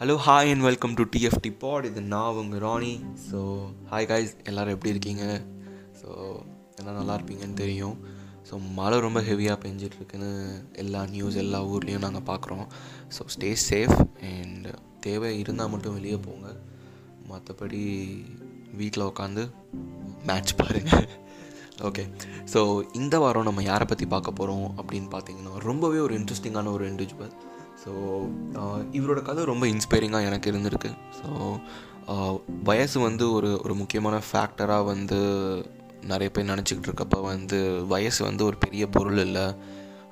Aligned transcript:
Hello 0.00 0.14
hi 0.24 0.50
and 0.50 0.64
welcome 0.66 0.92
to 0.98 1.04
DFT 1.14 1.50
pod 1.62 1.86
இது 1.88 2.00
நான் 2.12 2.36
உங்கள் 2.40 2.60
ராணி. 2.64 2.90
ஸோ 3.28 3.38
ஹாய் 3.92 4.06
காய்ஸ் 4.10 4.34
எல்லோரும் 4.48 4.74
எப்படி 4.74 4.92
இருக்கீங்க? 4.94 5.24
ஸோ 6.00 6.08
எல்லாம் 6.78 6.98
நல்லா 6.98 7.14
இருப்பீங்கன்னு 7.16 7.56
தெரியும். 7.62 7.96
ஸோ 8.48 8.60
மழை 8.76 8.98
ரொம்ப 9.06 9.20
ஹெவியாக 9.28 9.56
பெஞ்சிட்ருக்குன்னு 9.64 10.30
எல்லா 10.82 11.00
நியூஸ் 11.14 11.38
எல்லா 11.44 11.60
ஊர்லேயும் 11.72 12.04
நாங்கள் 12.06 12.24
பார்க்குறோம் 12.30 12.64
ஸோ 13.16 13.26
ஸ்டே 13.34 13.50
சேஃப் 13.66 13.96
அண்ட் 14.30 14.68
தேவை 15.06 15.32
இருந்தால் 15.40 15.72
மட்டும் 15.74 15.96
வெளியே 15.98 16.20
போங்க. 16.28 16.46
மற்றபடி 17.32 17.82
வீட்டில் 18.82 19.08
உட்காந்து 19.10 19.44
மேட்ச் 20.30 20.56
பாருங்கள் 20.62 21.08
ஓகே 21.90 22.06
ஸோ 22.54 22.62
இந்த 23.00 23.18
வாரம் 23.24 23.48
நம்ம 23.50 23.66
யாரை 23.72 23.88
பற்றி 23.88 24.06
பார்க்க 24.16 24.38
போகிறோம் 24.42 24.66
அப்படின்னு 24.78 25.10
பார்த்தீங்கன்னா 25.16 25.66
ரொம்பவே 25.70 25.98
ஒரு 26.06 26.14
இன்ட்ரெஸ்டிங்கான 26.20 26.72
ஒரு 26.78 26.86
இண்டிவிஜுவல் 26.92 27.36
ஸோ 27.82 27.90
இவரோட 28.92 29.22
கதை 29.22 29.44
ரொம்ப 29.44 29.66
இன்ஸ்பைரிங்காக 29.66 30.28
எனக்கு 30.30 30.50
இருந்திருக்கு. 30.52 30.90
ஸோ 31.18 31.28
வயசு 32.64 32.98
வந்து 33.00 33.24
ஒரு 33.32 33.50
ஒரு 33.64 33.74
முக்கியமான 33.74 34.16
ஃபேக்டராக 34.28 34.84
வந்து 34.84 35.18
நிறைய 36.02 36.28
பேர் 36.30 36.50
நினச்சிக்கிட்டு 36.52 36.88
இருக்கப்போ 36.90 37.18
வந்து 37.22 37.58
வயசு 37.86 38.24
வந்து 38.24 38.44
ஒரு 38.44 38.56
பெரிய 38.56 38.86
பொருள் 38.88 39.20
இல்லை 39.26 39.46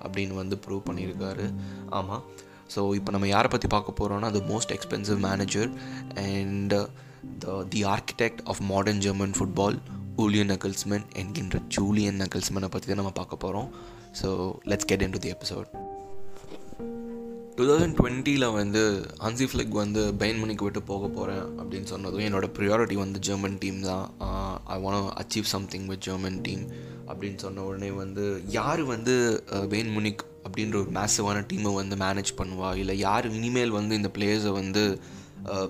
அப்படின்னு 0.02 0.34
வந்து 0.34 0.56
ப்ரூவ் 0.66 0.86
பண்ணியிருக்காரு. 0.88 1.46
ஆமாம் 1.90 2.24
ஸோ 2.74 2.94
இப்போ 2.94 3.10
நம்ம 3.12 3.26
யாரை 3.28 3.48
பற்றி 3.50 3.68
பார்க்க 3.74 3.98
போகிறோன்னா 4.00 4.30
அது 4.32 4.40
most 4.52 4.74
expensive 4.76 5.18
manager 5.28 5.70
and 6.26 6.74
the 7.44 7.62
the 7.74 7.82
architect 7.94 8.42
of 8.44 8.62
modern 8.72 9.02
German 9.06 9.36
football 9.38 9.78
Julian 10.16 10.50
Nagelsmann 10.54 11.06
என்கின்ற 11.22 11.58
ஜூலியன் 11.68 12.20
நக்கல்ஸ்மெனை 12.22 12.68
பற்றி 12.68 12.88
தான் 12.88 13.02
நம்ம 13.02 13.14
பார்க்க 13.20 13.44
போகிறோம் 13.46 13.68
so 14.22 14.30
let's 14.72 14.90
get 14.92 15.02
into 15.10 15.18
the 15.18 15.32
episode 15.36 15.70
two 17.58 17.64
thousand 17.68 17.96
டுவெண்ட்டியில் 17.98 18.46
வந்து 18.56 18.80
ஹன்சி 19.22 19.46
ஃப்ளிக் 19.50 19.76
வந்து 19.82 20.00
பெயின் 20.22 20.40
மணிக்கு 20.40 20.64
விட்டு 20.64 20.80
போக 20.90 21.04
போகிறேன் 21.14 21.44
அப்படின்னு 21.60 21.88
சொன்னதும் 21.92 22.24
என்னோடய 22.24 22.50
ப்ரியாரிட்டி 22.56 22.96
வந்து 23.02 23.18
ஜெர்மன் 23.28 23.56
டீம் 23.62 23.78
தான். 23.90 24.04
I 24.74 24.76
want 24.82 25.08
achieve 25.22 25.46
something 25.52 25.86
with 25.90 26.02
German 26.06 26.36
team 26.46 26.64
அப்படின்னு 27.10 27.38
சொன்ன 27.44 27.64
உடனே 27.68 27.90
வந்து 28.00 28.24
யார் 28.56 28.82
வந்து 28.92 29.14
பெயின் 29.74 29.92
முனிக் 29.94 30.24
அப்படின்ற 30.46 30.76
ஒரு 30.82 30.92
மேசிவான 30.98 31.44
டீமை 31.52 31.72
வந்து 31.80 31.98
மேனேஜ் 32.04 32.32
பண்ணுவா? 32.40 32.72
இல்லை 32.82 32.96
யார் 33.06 33.28
இனிமேல் 33.38 33.72
வந்து 33.78 33.96
இந்த 34.00 34.10
பிளேயர்ஸை 34.18 34.52
வந்து 34.60 34.84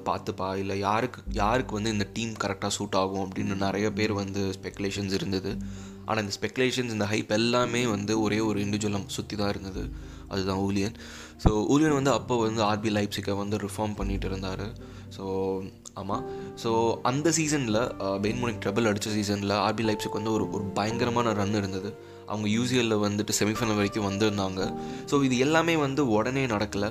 பார்த்துப்பா? 0.09 0.51
இல்லை 0.63 0.79
யாருக்கு 0.89 1.23
யாருக்கு 1.43 1.79
வந்து 1.79 1.95
இந்த 1.97 2.09
டீம் 2.19 2.35
கரெக்டாக 2.45 2.73
சூட் 2.79 2.99
ஆகும் 3.03 3.25
அப்படின்னு 3.27 3.61
நிறைய 3.67 3.87
பேர் 4.01 4.15
வந்து 4.23 4.43
ஸ்பெக்குலேஷன்ஸ் 4.59 5.17
இருந்தது. 5.21 5.53
ஆனால் 6.09 6.23
இந்த 6.25 6.35
ஸ்பெக்குலேஷன்ஸ் 6.41 6.95
இந்த 6.97 7.09
ஹைப் 7.15 7.33
எல்லாமே 7.41 7.85
வந்து 7.95 8.13
ஒரே 8.27 8.41
ஒரு 8.51 8.59
இண்டிவிஜுவலம் 8.67 9.09
சுற்றி 9.19 9.37
தான் 9.37 9.55
இருந்தது. 9.55 9.85
அதுதான் 10.33 10.61
ஊலியன் 10.69 10.97
ஸோ 11.45 11.51
ஊலியன் 11.73 11.97
வந்து 11.99 12.13
அப்போ 12.19 12.35
வந்து 12.45 12.63
ஆர்பி 12.73 12.91
லைப்ஸிக்கை 12.97 13.35
வந்து 13.43 13.57
ரிஃபார்ம் 13.65 13.97
பண்ணிகிட்டு 13.99 14.29
இருந்தார். 14.31 14.67
ஸோ 15.17 15.25
ஆமாம் 16.01 16.25
ஸோ 16.63 16.71
அந்த 17.11 17.29
சீசனில் 17.37 17.81
பெயின்மோனிக் 18.25 18.63
ட்ரபிள் 18.65 18.89
அடித்த 18.91 19.11
சீசனில் 19.17 19.55
ஆர்பி 19.67 19.85
லைப்ஸுக்கு 19.89 20.19
வந்து 20.21 20.33
ஒரு 20.37 20.45
ஒரு 20.57 20.65
பயங்கரமான 20.79 21.33
ரன் 21.41 21.59
இருந்தது. 21.61 21.91
அவங்க 22.33 22.47
யூசிஎல்லில் 22.57 23.03
வந்துட்டு 23.05 23.33
செமிஃபைனல் 23.39 23.79
வரைக்கும் 23.79 24.09
வந்திருந்தாங்க. 24.09 24.63
ஸோ 25.11 25.19
இது 25.27 25.37
எல்லாமே 25.47 25.75
வந்து 25.85 26.03
உடனே 26.17 26.45
நடக்கலை. 26.55 26.91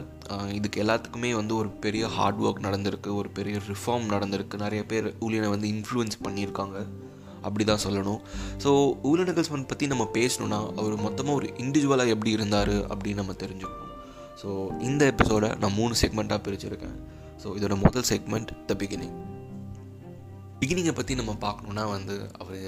இதுக்கு 0.60 0.82
எல்லாத்துக்குமே 0.84 1.32
வந்து 1.42 1.54
ஒரு 1.62 1.70
பெரிய 1.86 2.06
ஹார்ட் 2.18 2.42
ஒர்க் 2.46 2.66
நடந்திருக்கு. 2.68 3.10
ஒரு 3.22 3.32
பெரிய 3.40 3.58
ரிஃபார்ம் 3.72 4.08
நடந்திருக்கு. 4.16 4.58
நிறைய 4.66 4.84
பேர் 4.94 5.10
ஊழியனை 5.28 5.50
வந்து 5.56 5.70
இன்ஃப்ளூயன்ஸ் 5.76 6.18
பண்ணியிருக்காங்க. 6.28 6.80
அப்படி 7.48 7.66
தான் 7.72 7.84
சொல்லணும் 7.86 8.22
ஸோ 8.64 8.72
ஊலியன் 9.10 9.68
பற்றி 9.72 9.88
நம்ம 9.94 10.08
பேசணுன்னா 10.18 10.60
அவர் 10.82 11.04
மொத்தமாக 11.08 11.38
ஒரு 11.40 11.50
இண்டிவிஜுவலாக 11.64 12.16
எப்படி 12.16 12.32
இருந்தார் 12.38 12.76
அப்படின்னு 12.94 13.22
நம்ம 13.24 13.36
தெரிஞ்சுக்கணும். 13.44 13.92
ஸோ 14.42 14.50
இந்த 14.88 15.04
எபிசோடை 15.14 15.50
நான் 15.62 15.78
மூணு 15.80 15.94
செக்மெண்ட்டாக 16.02 16.40
பிரிச்சிருக்கேன். 16.48 16.98
ஸோ 17.44 17.48
இதோட 17.60 17.76
முதல் 17.86 18.10
செக்மெண்ட் 18.10 18.52
த 18.70 18.76
பிகினிங் 18.82 19.16
பிகினிங்கை 20.60 20.94
பற்றி 20.98 21.14
நம்ம 21.20 21.32
பார்க்கணுன்னா 21.44 21.84
வந்து 21.94 22.16
அவர் 22.42 22.62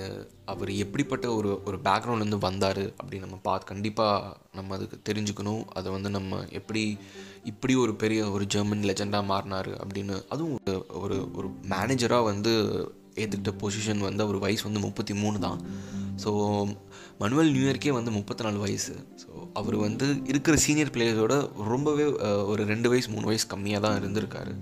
அவர் 0.51 0.71
எப்படிப்பட்ட 0.83 1.25
ஒரு 1.35 1.49
ஒரு 1.67 1.77
பேக்ரவுண்ட்லேருந்து 1.85 2.39
வந்தார் 2.47 2.81
அப்படின்னு 2.99 3.25
நம்ம 3.25 3.39
பார்த்து 3.47 3.69
கண்டிப்பாக 3.71 4.33
நம்ம 4.57 4.75
அதுக்கு 4.77 4.97
தெரிஞ்சுக்கணும். 5.09 5.63
அதை 5.77 5.87
வந்து 5.95 6.09
நம்ம 6.17 6.39
எப்படி 6.59 6.83
இப்படி 7.51 7.75
ஒரு 7.83 7.93
பெரிய 8.03 8.21
ஒரு 8.35 8.45
ஜெர்மன் 8.55 8.87
லெஜெண்டாக 8.89 9.29
மாறினார் 9.31 9.71
அப்படின்னு 9.83 10.17
அதுவும் 10.35 10.55
ஒரு 10.67 10.77
ஒரு 11.03 11.17
ஒரு 11.39 11.49
மேனேஜராக 11.73 12.29
வந்து 12.31 12.53
ஏற்றுக்கிட்ட 13.21 13.53
பொசிஷன் 13.63 14.03
வந்து 14.07 14.23
அவர் 14.25 14.37
வயசு 14.45 14.63
வந்து 14.67 14.83
முப்பத்தி 14.87 15.13
மூணு 15.21 15.39
தான். 15.45 15.59
ஸோ 16.23 16.31
மனுவல் 17.21 17.51
நியூ 17.55 17.63
இயர்க்கே 17.67 17.93
வந்து 17.97 18.11
முப்பத்தி 18.17 18.43
நாலு 18.47 18.59
வயசு. 18.65 18.93
ஸோ 19.21 19.29
அவர் 19.59 19.77
வந்து 19.85 20.05
இருக்கிற 20.31 20.55
சீனியர் 20.65 20.93
பிளேயர்ஸோட 20.95 21.35
ரொம்பவே 21.73 22.05
ஒரு 22.51 22.61
ரெண்டு 22.73 22.89
வயசு 22.93 23.09
மூணு 23.15 23.25
வயசு 23.31 23.47
கம்மியாக 23.53 23.83
தான் 23.85 23.97
இருந்திருக்காரு. 24.01 24.53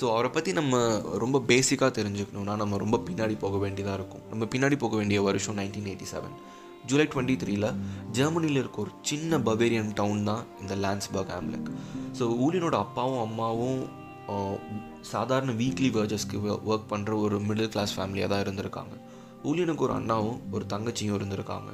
ஸோ 0.00 0.04
அவரை 0.14 0.30
பற்றி 0.32 0.50
நம்ம 0.60 0.76
ரொம்ப 1.24 1.36
பேசிக்காக 1.50 1.90
தெரிஞ்சுக்கணுன்னா 1.98 2.54
நம்ம 2.62 2.78
ரொம்ப 2.84 2.96
பின்னாடி 3.08 3.36
போக 3.44 3.56
வேண்டியதாக 3.64 3.98
இருக்கும். 3.98 4.24
நம்ம 4.32 4.44
பின்னாடி 4.54 4.76
போக 4.84 4.94
வேண்டிய 5.00 5.20
வருஷம் 5.28 5.58
nineteen 5.60 5.88
eighty 5.92 6.08
seven 6.12 6.36
July 6.90 7.06
twenty 7.12 7.36
த்ரீல 7.42 7.66
ஜெர்மனியில் 8.16 8.60
இருக்க 8.62 8.78
ஒரு 8.82 8.92
சின்ன 9.10 9.38
பவேரியன் 9.46 9.88
டவுன் 10.00 10.20
தான் 10.28 10.42
இந்த 10.62 10.74
லான்ஸ்பர்க் 10.84 11.32
ஆம்லெக் 11.36 11.70
ஸோ 12.18 12.24
ஊலினோட 12.44 12.76
அப்பாவும் 12.84 13.22
அம்மாவும் 13.24 13.80
சாதாரண 15.12 15.50
வீக்லி 15.60 15.88
வேர்ஜஸ்க்கு 15.96 16.38
ஒர்க் 16.70 16.90
பண்ணுற 16.92 17.12
ஒரு 17.24 17.36
மிடில் 17.48 17.72
கிளாஸ் 17.74 17.94
ஃபேமிலியாக 17.96 18.30
தான் 18.32 18.44
இருந்திருக்காங்க. 18.44 18.94
ஊழியனுக்கு 19.48 19.84
ஒரு 19.86 19.94
அண்ணாவும் 19.98 20.38
ஒரு 20.54 20.64
தங்கச்சியும் 20.72 21.16
இருந்திருக்காங்க. 21.18 21.70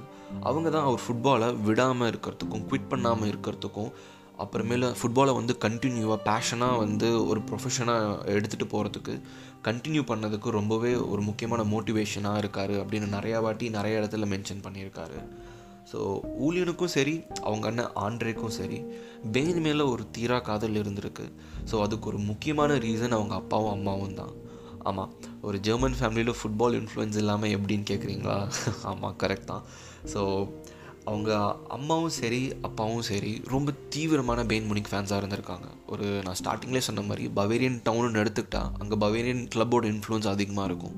அவங்க 0.49 0.69
தான் 0.71 0.87
அவர் 0.89 1.05
ஃபுட்பாலை 1.05 1.49
விடாமல் 1.69 2.11
இருக்கிறதுக்கும் 2.13 2.65
குவிட் 2.71 2.91
பண்ணாமல் 2.93 3.31
இருக்கிறதுக்கும் 3.33 3.93
அப்புறமேல 4.43 4.87
ஃபுட்பாலை 4.99 5.33
வந்து 5.39 5.55
கண்டினியூவாக 5.65 6.21
பேஷனாக 6.29 6.79
வந்து 6.83 7.09
ஒரு 7.31 7.41
ப்ரொஃபஷனாக 7.49 8.15
எடுத்துகிட்டு 8.35 8.67
போகிறதுக்கு 8.75 9.15
கண்டினியூ 9.69 10.03
பண்ணதுக்கு 10.11 10.49
ரொம்பவே 10.59 10.93
ஒரு 11.13 11.23
முக்கியமான 11.29 11.63
மோட்டிவேஷனாக 11.73 12.41
இருக்கார் 12.43 12.75
அப்படின்னு 12.83 13.09
நிறையா 13.17 13.41
வாட்டி 13.47 13.67
நிறைய 13.79 14.01
இடத்துல 14.01 14.29
மென்ஷன் 14.35 14.65
பண்ணியிருக்காரு. 14.67 15.19
ஸோ 15.91 15.99
ஊழியனுக்கும் 16.47 16.93
சரி 16.95 17.15
அவங்க 17.43 17.67
அண்ணன் 17.69 17.93
ஆண்ட்ரேக்கும் 18.05 18.55
சரி 18.59 18.79
பெயின் 19.33 19.61
மேலே 19.61 19.85
ஒரு 19.95 20.05
தீரா 20.13 20.39
காதல் 20.39 20.79
இருந்திருக்கு. 20.83 21.27
ஸோ 21.71 21.75
அதுக்கு 21.83 22.09
ஒரு 22.09 22.19
முக்கியமான 22.19 22.77
ரீசன் 22.77 23.17
அவங்க 23.19 23.35
அப்பாவும் 23.35 23.71
அம்மாவும் 23.71 24.15
தான். 24.15 24.33
ஆமாம் 24.83 25.11
ஒரு 25.41 25.59
ஜெர்மன் 25.61 25.97
ஃபேமிலியில் 26.01 26.39
ஃபுட்பால் 26.39 26.77
இன்ஃப்ளூயன்ஸ் 26.81 27.17
இல்லாமல் 27.17 27.55
எப்படின்னு 27.57 27.87
கேட்குறீங்களா 27.91 28.39
ஆமாம் 28.93 29.17
கரெக்ட் 29.19 29.51
தான். 29.53 29.65
ஸோ 30.15 30.23
அவங்க 31.11 31.31
அம்மாவும் 31.77 32.15
சரி 32.19 32.41
அப்பாவும் 32.67 33.05
சரி 33.09 33.33
ரொம்ப 33.53 33.73
தீவிரமான 33.95 34.41
பெயின் 34.51 34.69
முனிக் 34.71 34.91
ஃபேன்ஸாக 34.91 35.21
இருந்திருக்காங்க. 35.23 35.69
ஒரு 35.93 36.07
நான் 36.27 36.39
ஸ்டார்டிங்லேயே 36.41 36.85
சொன்ன 36.89 37.05
மாதிரி 37.09 37.25
பவேரியன் 37.39 37.79
டவுன்னு 37.87 38.21
எடுத்துக்கிட்டால் 38.23 38.71
அங்கே 38.83 38.99
பவேரியன் 39.05 39.43
கிளப்போட 39.55 39.87
இன்ஃப்ளூன்ஸ் 39.95 40.29
அதிகமாக 40.35 40.69
இருக்கும். 40.71 40.97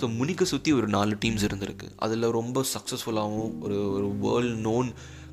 ஸோ 0.00 0.06
முனிக்கை 0.18 0.46
சுற்றி 0.52 0.72
ஒரு 0.80 0.88
நாலு 0.96 1.14
டீம்ஸ் 1.24 1.46
இருந்திருக்கு. 1.48 1.88
அதில் 2.06 2.34
ரொம்ப 2.40 2.64
சக்ஸஸ்ஃபுல்லாகவும் 2.74 3.54
ஒரு 3.64 3.78
ஒரு 3.96 4.08
வேர்ல்ட் 4.26 4.60
நோன் 4.68 4.90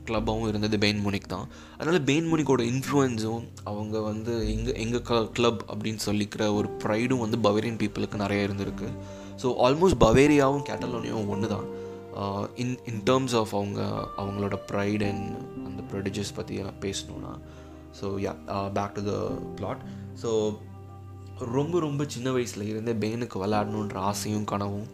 கிளப்பாகவும் 0.08 0.50
இருந்தது 0.52 0.76
பெயின் 0.84 1.02
முனிக் 1.06 1.32
தான். 1.32 1.48
அதனால் 1.78 2.06
பெயின் 2.10 2.28
முனிக்கோட 2.32 2.62
இன்ஃப்ளூயன்ஸும் 2.74 3.46
அவங்க 3.72 3.98
வந்து 4.10 4.34
எங்கள் 4.54 4.78
எங்கள் 4.84 5.06
க 5.10 5.24
கிளப் 5.38 5.64
அப்படின்னு 5.72 6.02
சொல்லிக்கிற 6.06 6.44
ஒரு 6.60 6.70
ப்ரைடும் 6.84 7.24
வந்து 7.24 7.40
பவேரியன் 7.48 7.80
பீப்புளுக்கு 7.82 8.24
நிறைய 8.24 8.48
இருந்திருக்கு. 8.48 8.90
ஸோ 9.42 9.50
ஆல்மோஸ்ட் 9.66 10.00
பவேரியாவும் 10.06 10.66
கேட்டலோனியாவும் 10.70 11.32
ஒன்று 11.34 11.50
தான் 11.56 11.68
இன் 12.56 12.76
இன் 12.86 13.02
டேர்ம்ஸ் 13.06 13.36
ஆஃப் 13.36 13.54
அவங்க 13.56 13.82
அவங்களோட 14.18 14.56
ப்ரைட் 14.72 15.04
அண்ட் 15.10 15.28
அந்த 15.68 15.82
ப்ரொடியூஸ் 15.92 16.32
பற்றி 16.36 16.56
பேசணுன்னா 16.86 17.34
so 18.00 18.08
yeah 18.26 18.34
back 18.78 18.96
to 18.98 19.04
the 19.12 19.16
plot 19.60 19.84
so 20.24 20.32
ரொம்ப 21.56 21.80
ரொம்ப 21.80 22.04
சின்ன 22.06 22.32
வயசில் 22.32 22.70
இருந்தே 22.70 22.94
பெயினுக்கு 22.94 23.38
விளையாடணுன்ற 23.44 23.98
ஆசையும் 24.12 24.50
கனவும் 24.52 24.88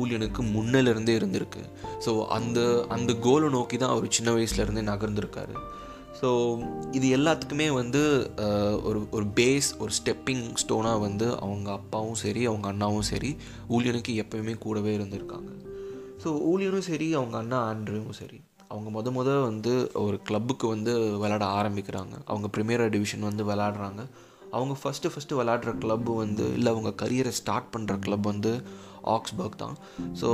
ஊழியனுக்கு 0.00 0.42
முன்னிலிருந்தே 0.54 1.12
இருந்திருக்கு. 1.18 1.62
ஸோ 2.06 2.10
அந்த 2.36 2.58
அந்த 2.88 3.12
கோலை 3.26 3.48
நோக்கி 3.48 3.76
தான் 3.76 3.94
அவர் 3.94 4.14
சின்ன 4.16 4.30
வயசுலேருந்தே 4.32 4.82
நகர்ந்துருக்காரு. 4.92 5.54
ஸோ 6.20 6.28
இது 6.92 7.06
எல்லாத்துக்குமே 7.16 7.68
வந்து 7.80 8.02
uh, 8.44 8.74
ஒரு 8.88 9.00
ஒரு 9.16 9.26
பேஸ் 9.38 9.68
ஒரு 9.82 9.92
ஸ்டெப்பிங் 9.98 10.44
ஸ்டோனாக 10.62 11.00
வந்து 11.00 11.26
அவங்க 11.38 11.68
அப்பாவும் 11.72 12.20
சரி 12.24 12.42
அவங்க 12.46 12.68
அண்ணாவும் 12.68 13.08
சரி 13.12 13.30
ஊழியனுக்கு 13.68 14.14
எப்போயுமே 14.22 14.54
கூடவே 14.58 14.92
இருந்திருக்காங்க. 14.98 15.50
ஸோ 16.26 16.30
ஊழியனும் 16.50 16.86
சரி 16.86 17.08
அவங்க 17.18 17.36
அண்ணா 17.40 17.58
ஆண்ட்ரியும் 17.70 18.16
சரி. 18.18 18.38
அவங்க 18.72 18.88
முத 18.94 19.10
முத 19.16 19.30
வந்து 19.48 19.72
ஒரு 20.04 20.16
கிளப்புக்கு 20.28 20.66
வந்து 20.72 20.92
விளாட 21.22 21.44
ஆரம்பிக்கிறாங்க. 21.58 22.14
அவங்க 22.30 22.48
ப்ரீமியர் 22.54 22.82
டிவிஷன் 22.94 23.28
வந்து 23.28 23.44
விளாடுறாங்க 23.50 24.02
அவங்க 24.56 24.74
ஃபஸ்ட்டு 24.80 25.10
ஃபஸ்ட்டு 25.12 25.38
விளாடுற 25.38 25.70
கிளப்பு 25.82 26.12
வந்து 26.24 26.44
இல்லை 26.56 26.70
அவங்க 26.74 26.90
கரியரை 27.02 27.32
ஸ்டார்ட் 27.38 27.70
பண்ணுற 27.74 27.94
கிளப் 28.04 28.26
வந்து 28.32 28.52
ஆக்ஸ்பர்க் 29.14 29.58
தான். 29.62 29.76
ஸோ 30.20 30.28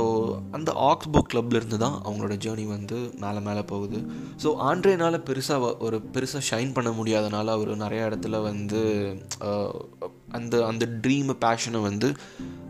அந்த 0.57 0.69
ஆக்ஸ்பர்க் 0.89 1.29
கிளப்லேருந்து 1.33 1.77
தான் 1.83 1.97
அவங்களோட 2.05 2.35
ஜேர்னி 2.45 2.65
வந்து 2.75 2.97
மேலே 3.23 3.41
மேலே 3.47 3.63
போகுது. 3.71 3.99
ஸோ 4.43 4.51
ஆண்ட்ரேனால் 4.69 5.17
பெருசாக 5.29 5.69
ஒரு 5.87 5.99
பெருசாக 6.15 6.43
ஷைன் 6.49 6.73
பண்ண 6.77 6.91
முடியாதனால 6.99 7.53
அவர் 7.57 7.71
நிறைய 7.83 8.07
இடத்துல 8.09 8.41
வந்து 8.49 8.81
அந்த 10.37 10.65
அந்த 10.71 10.85
ட்ரீம் 11.05 11.31
பேஷனை 11.45 11.81
வந்து 11.89 12.09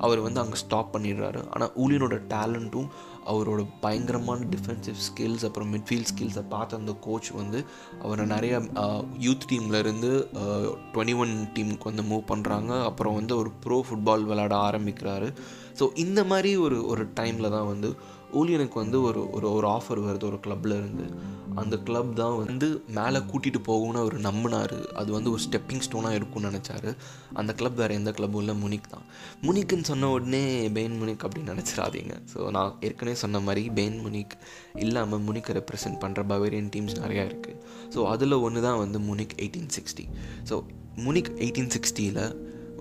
அவர் 0.06 0.26
வந்து 0.28 0.42
அங்கே 0.44 0.58
ஸ்டாப் 0.64 0.94
பண்ணிடுறாரு. 0.96 1.42
ஆனால் 1.54 1.74
ஊழியனோட 1.84 2.16
டேலண்ட்டும் 2.36 2.90
அவரோட 3.32 3.62
பயங்கரமான 3.82 4.46
டிஃபென்சிவ் 4.46 5.00
ஸ்கில்ஸ் 5.08 5.46
அப்புறம் 5.46 5.74
மிட்ஃபீல்ட் 5.74 6.12
ஸ்கில்ஸை 6.12 6.44
பார்த்த 6.50 6.78
அந்த 6.78 6.96
கோச் 7.02 7.30
வந்து 7.32 7.66
அவரை 8.02 8.26
நிறைய 8.26 8.58
யூத் 9.28 9.48
டீம்லேருந்து 9.52 10.12
டுவெண்ட்டி 10.94 11.16
ஒன் 11.18 11.34
டீமுக்கு 11.54 11.90
வந்து 11.92 12.04
மூவ் 12.04 12.24
பண்ணுறாங்க 12.34 12.84
அப்புறம் 12.84 13.14
வந்து 13.14 13.36
ஒரு 13.38 13.52
ப்ரோ 13.64 13.86
ஃபுட்பால் 13.90 14.28
விளாட 14.30 14.56
ஆரம்பிக்கிறாரு. 14.70 15.30
ஸோ 15.80 15.86
இந்த 15.96 16.24
மாதிரி 16.24 16.58
ஒரு 16.58 16.80
ஒரு 16.88 17.06
டைமில் 17.20 17.50
தான் 17.50 17.68
வந்து 17.68 17.92
ஊழியனுக்கு 18.40 18.78
வந்து 18.84 18.98
ஒரு 19.08 19.22
ஒரு 19.38 19.48
ஒரு 19.58 19.68
ஆஃபர் 19.78 20.02
வருது 20.08 20.26
ஒரு 20.32 20.40
கிளப்பில் 20.46 20.76
இருந்து. 20.82 21.06
அந்த 21.62 21.76
கிளப் 21.88 22.12
தான் 22.20 22.36
வந்து 22.42 22.68
மேலே 22.98 23.20
கூட்டிகிட்டு 23.32 23.60
போகும்னு 23.68 24.00
அவர் 24.04 24.16
நம்பினார். 24.28 24.76
அது 25.00 25.10
வந்து 25.16 25.30
ஒரு 25.34 25.42
ஸ்டெப்பிங் 25.46 25.84
ஸ்டோனாக 25.88 26.18
இருக்கும்னு 26.20 26.50
நினச்சாரு. 26.52 26.92
அந்த 27.40 27.52
கிளப் 27.60 27.78
வேறு 27.82 27.98
எந்த 28.00 28.12
கிளப்பும் 28.18 28.42
இல்லை 28.44 28.56
முனிக் 28.64 28.90
தான். 28.94 29.06
முனிக்குன்னு 29.48 29.90
சொன்ன 29.92 30.10
உடனே 30.16 30.44
பெயின் 30.78 30.98
முனிக் 31.02 31.26
அப்படின்னு 31.26 31.54
நினச்சிடாதீங்க. 31.54 32.16
ஸோ 32.34 32.50
நான் 32.58 32.72
ஏற்கனவே 32.88 33.18
சொன்ன 33.24 33.42
மாதிரி 33.48 33.66
பெயின் 33.80 34.00
முனிக் 34.06 34.36
இல்லாமல் 34.86 35.24
முனிக்கை 35.28 35.54
ரெப்ரசென்ட் 35.60 36.02
பண்ணுற 36.06 36.24
பவேரியன் 36.32 36.72
டீம்ஸ் 36.76 36.98
நிறையா 37.04 37.26
இருக்குது 37.32 37.60
ஸோ 37.96 38.02
அதில் 38.14 38.42
ஒன்று 38.48 38.66
தான் 38.68 38.82
வந்து 38.84 39.02
Munich 39.10 39.38
eighteen 39.44 39.72
sixty 39.78 40.08
so 40.52 40.58
Munich 41.06 41.32
eighteen 41.44 41.72
சிக்ஸ்டியில் 41.76 42.24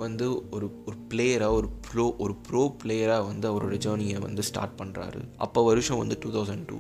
வந்து 0.03 0.27
ஒரு 0.55 0.67
ஒரு 0.87 0.97
பிளேயராக 1.11 1.59
ஒரு 1.59 1.69
ப்ரோ 1.87 2.07
ஒரு 2.25 2.35
ப்ரோ 2.49 2.63
பிளேயராக 2.83 3.27
வந்து 3.31 3.47
அவரோட 3.53 3.77
ஜேர்னியை 3.85 4.19
வந்து 4.27 4.43
ஸ்டார்ட் 4.51 4.79
பண்ணுறாரு 4.83 5.23
அப்போ 5.47 5.63
வருஷம் 5.71 6.03
வந்து 6.03 6.19
டூ 6.21 6.31
தௌசண்ட் 6.37 6.67
டூ 6.71 6.79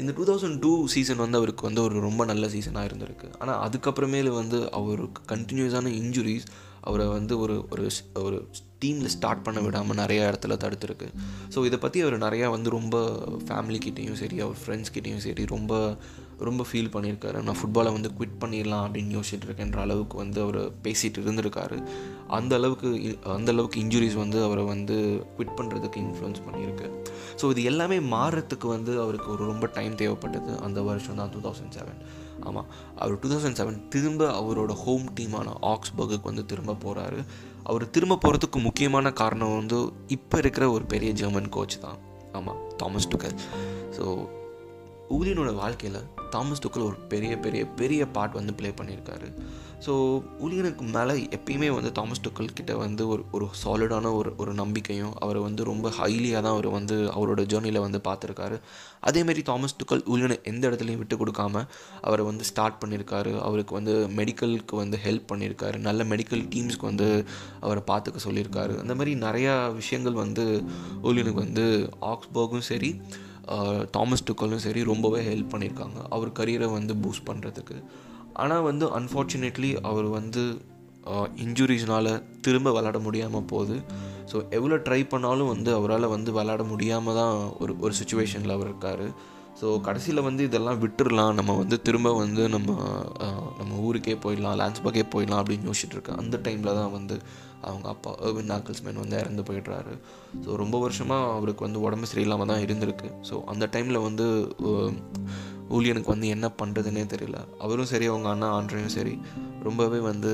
இந்த 0.00 0.10
டூ 0.16 0.24
தௌசண்ட் 0.26 0.58
டூ 0.58 0.72
சீசன் 0.86 1.22
வந்து 1.22 1.38
அவருக்கு 1.40 1.62
வந்து 1.68 1.82
ஒரு 1.82 1.96
ரொம்ப 2.00 2.22
நல்ல 2.30 2.48
சீசனாக 2.48 2.88
இருந்திருக்கு. 2.88 3.28
ஆனால் 3.38 3.60
அதுக்கப்புறமேலு 3.64 4.32
வந்து 4.40 4.58
அவருக்கு 4.80 5.22
கண்டினியூஸான 5.34 5.92
இன்ஜுரிஸ் 6.00 6.46
அவரை 6.80 7.06
வந்து 7.14 7.34
ஒரு 7.44 7.54
ஒரு 7.72 7.86
ஒரு 8.26 8.36
டீமில் 8.82 9.12
ஸ்டார்ட் 9.14 9.42
பண்ண 9.46 9.58
விடாமல் 9.60 10.00
நிறையா 10.02 10.22
இடத்துல 10.30 10.56
தடுத்துருக்கு. 10.64 11.08
ஸோ 11.54 11.64
இதை 11.68 11.78
பற்றி 11.84 11.98
அவர் 12.04 12.16
நிறையா 12.26 12.48
வந்து 12.56 12.70
ரொம்ப 12.76 12.96
ஃபேமிலிக்கிட்டேயும் 13.46 14.20
சரி 14.22 14.38
அவர் 14.44 14.60
ஃப்ரெண்ட்ஸ்கிட்டேயும் 14.62 15.24
சரி 15.26 15.44
ரொம்ப 15.54 15.72
ரொம்ப 16.48 16.62
ஃபீல் 16.68 16.90
பண்ணியிருக்காரு. 16.94 17.38
நான் 17.46 17.58
ஃபுட்பாலை 17.60 17.90
வந்து 17.96 18.10
குவிட் 18.18 18.36
பண்ணிடலாம் 18.42 18.84
அப்படின்னு 18.86 19.14
யோசிச்சுட்டு 19.16 19.46
இருக்கேன்ற 19.48 19.78
அளவுக்கு 19.86 20.16
வந்து 20.22 20.38
அவர் 20.44 20.58
பேசிகிட்டு 20.84 21.22
இருந்திருக்காரு. 21.24 21.78
அந்த 22.38 22.52
அளவுக்கு 22.60 22.88
அந்த 23.36 23.48
அளவுக்கு 23.54 23.80
இன்ஜுரிஸ் 23.84 24.16
வந்து 24.22 24.38
அவரை 24.46 24.64
வந்து 24.74 24.96
குவிட் 25.36 25.56
பண்ணுறதுக்கு 25.58 26.00
இன்ஃப்ளூயன்ஸ் 26.04 26.44
பண்ணியிருக்கு. 26.46 26.88
ஸோ 27.40 27.50
இது 27.54 27.62
எல்லாமே 27.72 27.98
மாறுறதுக்கு 28.14 28.68
வந்து 28.76 28.94
அவருக்கு 29.04 29.28
ஒரு 29.34 29.44
ரொம்ப 29.52 29.66
டைம் 29.78 29.98
தேவைப்பட்டது. 30.02 30.54
அந்த 30.68 30.82
வருஷம் 30.88 31.20
தான் 31.22 31.32
டூ 31.34 31.42
தௌசண்ட் 31.48 31.76
செவன் 31.78 32.00
ஆமாம் 32.48 32.68
அவர் 33.02 33.20
டூ 33.22 33.28
தௌசண்ட் 33.30 33.58
செவன் 33.60 33.78
திரும்ப 33.94 34.26
அவரோட 34.40 34.72
ஹோம் 34.82 35.06
டீமான 35.18 35.54
ஆக்ஸ்பர்குக்கு 35.72 36.30
வந்து 36.30 36.44
திரும்ப 36.52 36.76
போகிறாரு 36.84 37.20
அவர் 37.70 37.84
திரும்ப 37.94 38.18
போகிறதுக்கு 38.24 38.58
முக்கியமான 38.66 39.12
காரணம் 39.22 39.56
வந்து 39.60 39.78
இப்போ 40.16 40.36
இருக்கிற 40.42 40.66
ஒரு 40.76 40.84
பெரிய 40.92 41.12
ஜெர்மன் 41.22 41.50
கோச் 41.56 41.76
தான். 41.86 41.98
ஆமாம் 42.38 42.60
தாமஸ் 42.80 43.10
டுக்கர் 43.12 43.36
ஸோ 43.96 44.04
ஊதியனோட 45.16 45.50
வாழ்க்கையில் 45.60 46.00
தாமஸ் 46.30 46.62
டுக்கல் 46.66 46.82
ஒரு 46.82 46.96
பெரிய 47.08 47.38
பெரிய 47.38 47.64
பெரிய 47.66 48.06
பார்ட் 48.06 48.32
வந்து 48.32 48.54
ப்ளே 48.54 48.70
பண்ணியிருக்காரு 48.70 49.28
ஸோ 49.86 49.92
ஊழியனுக்கு 50.40 50.84
மேலே 50.84 51.28
எப்பயுமே 51.36 51.68
வந்து 51.74 51.92
தாமஸ் 51.92 52.22
டுக்கல் 52.24 52.54
கிட்ட 52.54 52.76
வந்து 52.76 53.08
ஒரு 53.08 53.22
ஒரு 53.32 53.46
சாலிடான 53.64 54.12
ஒரு 54.14 54.30
ஒரு 54.36 54.54
நம்பிக்கையும் 54.54 55.12
அவரை 55.18 55.40
வந்து 55.42 55.64
ரொம்ப 55.64 55.88
ஹைலியாக 55.88 56.42
தான் 56.42 56.52
அவர் 56.52 56.68
வந்து 56.68 56.96
அவரோட 57.08 57.42
ஜேர்னியில் 57.44 57.80
வந்து 57.80 58.00
பார்த்துருக்காரு. 58.04 58.56
அதேமாரி 59.10 59.42
தாமஸ் 59.42 59.76
டுக்கல் 59.78 60.02
ஊழியனை 60.06 60.36
எந்த 60.42 60.68
இடத்துலையும் 60.68 60.96
விட்டு 60.96 61.16
கொடுக்காம 61.16 61.62
அவரை 62.00 62.24
வந்து 62.24 62.44
ஸ்டார்ட் 62.44 62.80
பண்ணியிருக்காரு 62.84 63.32
அவருக்கு 63.40 63.74
வந்து 63.74 63.94
மெடிக்கலுக்கு 64.16 64.76
வந்து 64.76 64.98
ஹெல்ப் 65.04 65.30
பண்ணியிருக்காரு 65.32 65.78
நல்ல 65.78 66.04
மெடிக்கல் 66.04 66.44
டீம்ஸ்க்கு 66.54 66.86
வந்து 66.86 67.08
அவரை 67.60 67.82
பார்த்துக்க 67.86 68.20
சொல்லியிருக்காரு 68.24 68.78
அந்த 68.78 68.94
மாதிரி 68.94 69.14
நிறையா 69.20 69.54
விஷயங்கள் 69.72 70.12
வந்து 70.12 70.46
ஊழியனுக்கு 71.02 71.40
வந்து 71.40 71.66
ஆக்ஸ்போர்க்கும் 72.06 72.68
சரி 72.68 72.92
தாமஸ் 73.96 74.26
டுக்கலும் 74.28 74.64
சரி 74.66 74.80
ரொம்பவே 74.92 75.20
ஹெல்ப் 75.30 75.52
பண்ணியிருக்காங்க. 75.52 75.98
அவர் 76.16 76.30
கரியரை 76.40 76.68
வந்து 76.78 76.94
பூஸ்ட் 77.04 77.26
பண்ணுறதுக்கு 77.30 77.76
ஆனால் 78.42 78.66
வந்து 78.70 78.86
அன்ஃபார்ச்சுனேட்லி 78.98 79.70
அவர் 79.90 80.08
வந்து 80.18 80.42
இன்ஜுரிஸ்னால் 81.44 82.10
திரும்ப 82.46 82.68
விளாட 82.76 82.98
முடியாமல் 83.06 83.48
போகுது. 83.52 83.76
ஸோ 84.30 84.36
எவ்வளோ 84.56 84.76
ட்ரை 84.86 85.00
பண்ணாலும் 85.12 85.50
வந்து 85.54 85.70
அவரால் 85.78 86.12
வந்து 86.14 86.30
விளாட 86.38 86.62
முடியாமல் 86.72 87.18
தான் 87.20 87.34
ஒரு 87.62 87.74
ஒரு 87.84 87.92
சுச்சுவேஷனில் 88.00 88.56
அவர் 88.56 88.70
இருக்கார். 88.70 89.06
ஸோ 89.60 89.68
கடைசியில் 89.86 90.26
வந்து 90.26 90.42
இதெல்லாம் 90.48 90.80
விட்டுடலாம் 90.82 91.32
நம்ம 91.38 91.54
வந்து 91.60 91.76
திரும்ப 91.86 92.08
வந்து 92.22 92.42
நம்ம 92.54 92.74
நம்ம 93.60 93.72
ஊருக்கே 93.86 94.16
போயிடலாம் 94.24 94.58
லேண்ட்ஸ்பாக்கே 94.60 95.04
போயிடலாம் 95.14 95.40
அப்படின்னு 95.42 95.68
யோசிச்சுட்டு 95.70 95.96
இருக்கேன் 95.96 96.20
அந்த 96.22 96.36
டைமில் 96.46 96.78
தான் 96.80 96.92
வந்து 96.98 97.16
அவங்க 97.66 97.86
அப்பா 97.94 98.10
ஏர்வின் 98.26 98.50
நாக்கல்ஸ்மேன் 98.52 99.02
வந்து 99.02 99.16
இறந்து 99.22 99.42
போயிடுறாரு. 99.48 99.94
ஸோ 100.44 100.56
ரொம்ப 100.62 100.78
வருஷமாக 100.84 101.32
அவருக்கு 101.36 101.66
வந்து 101.66 101.80
உடம்பு 101.80 102.10
சரியில்லாமல் 102.12 102.50
தான் 102.52 102.64
இருந்திருக்கு. 102.66 103.10
ஸோ 103.30 103.36
அந்த 103.52 103.68
டைமில் 103.76 104.04
வந்து 104.08 104.26
ஊழியனுக்கு 105.76 106.12
வந்து 106.14 106.28
என்ன 106.34 106.46
பண்ணுறதுனே 106.60 107.02
தெரியல. 107.14 107.38
அவரும் 107.64 107.90
சரி 107.90 108.06
அவங்க 108.06 108.28
அண்ணா 108.28 108.48
ஆண்டையும் 108.58 108.94
சரி 108.96 109.14
ரொம்பவே 109.66 109.98
வந்து 110.10 110.30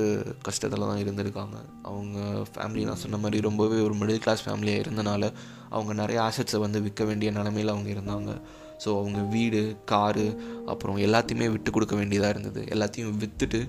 கஷ்டத்தில் 0.48 0.86
தான் 0.90 1.02
இருந்திருக்காங்க. 1.04 1.56
அவங்க 1.90 2.18
ஃபேமிலி 2.52 2.82
நான் 2.88 3.02
சொன்ன 3.04 3.20
மாதிரி 3.22 3.40
ரொம்பவே 3.48 3.78
ஒரு 3.86 3.94
மிடில் 4.00 4.22
கிளாஸ் 4.26 4.44
ஃபேமிலியாக 4.46 4.82
இருந்தனால 4.84 5.32
அவங்க 5.70 5.92
நிறைய 6.02 6.18
ஆசட்ஸை 6.26 6.60
வந்து 6.66 6.80
விற்க 6.82 7.04
வேண்டிய 7.04 7.30
நிலமையில் 7.30 7.74
அவங்க 7.74 7.90
இருந்தாங்க. 7.96 8.32
ஸோ 8.82 8.88
அவங்க 9.00 9.20
வீடு 9.34 9.60
காரு 9.84 10.26
அப்புறம் 10.66 10.96
எல்லாத்தையுமே 11.06 11.46
விட்டு 11.50 11.70
கொடுக்க 11.70 11.94
வேண்டியதாக 11.96 12.34
இருந்தது. 12.34 12.62
எல்லாத்தையும் 12.74 13.18
விற்றுட்டு 13.22 13.60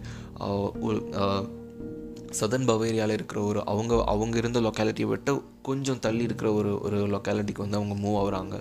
சதன் 2.40 2.68
பவேரியாவில் 2.70 3.18
இருக்கிற 3.18 3.40
ஒரு 3.42 3.60
அவங்க 3.72 3.94
அவங்க 4.14 4.36
இருந்த 4.38 4.60
லொக்காலிட்டியை 4.60 5.10
விட்டு 5.12 5.34
கொஞ்சம் 5.62 6.02
தள்ளி 6.06 6.24
இருக்கிற 6.30 6.50
ஒரு 6.54 6.72
ஒரு 6.82 7.00
லொக்காலிட்டிக்கு 7.14 7.66
வந்து 7.66 7.80
அவங்க 7.80 7.96
மூவ் 8.04 8.18
ஆகுறாங்க. 8.22 8.58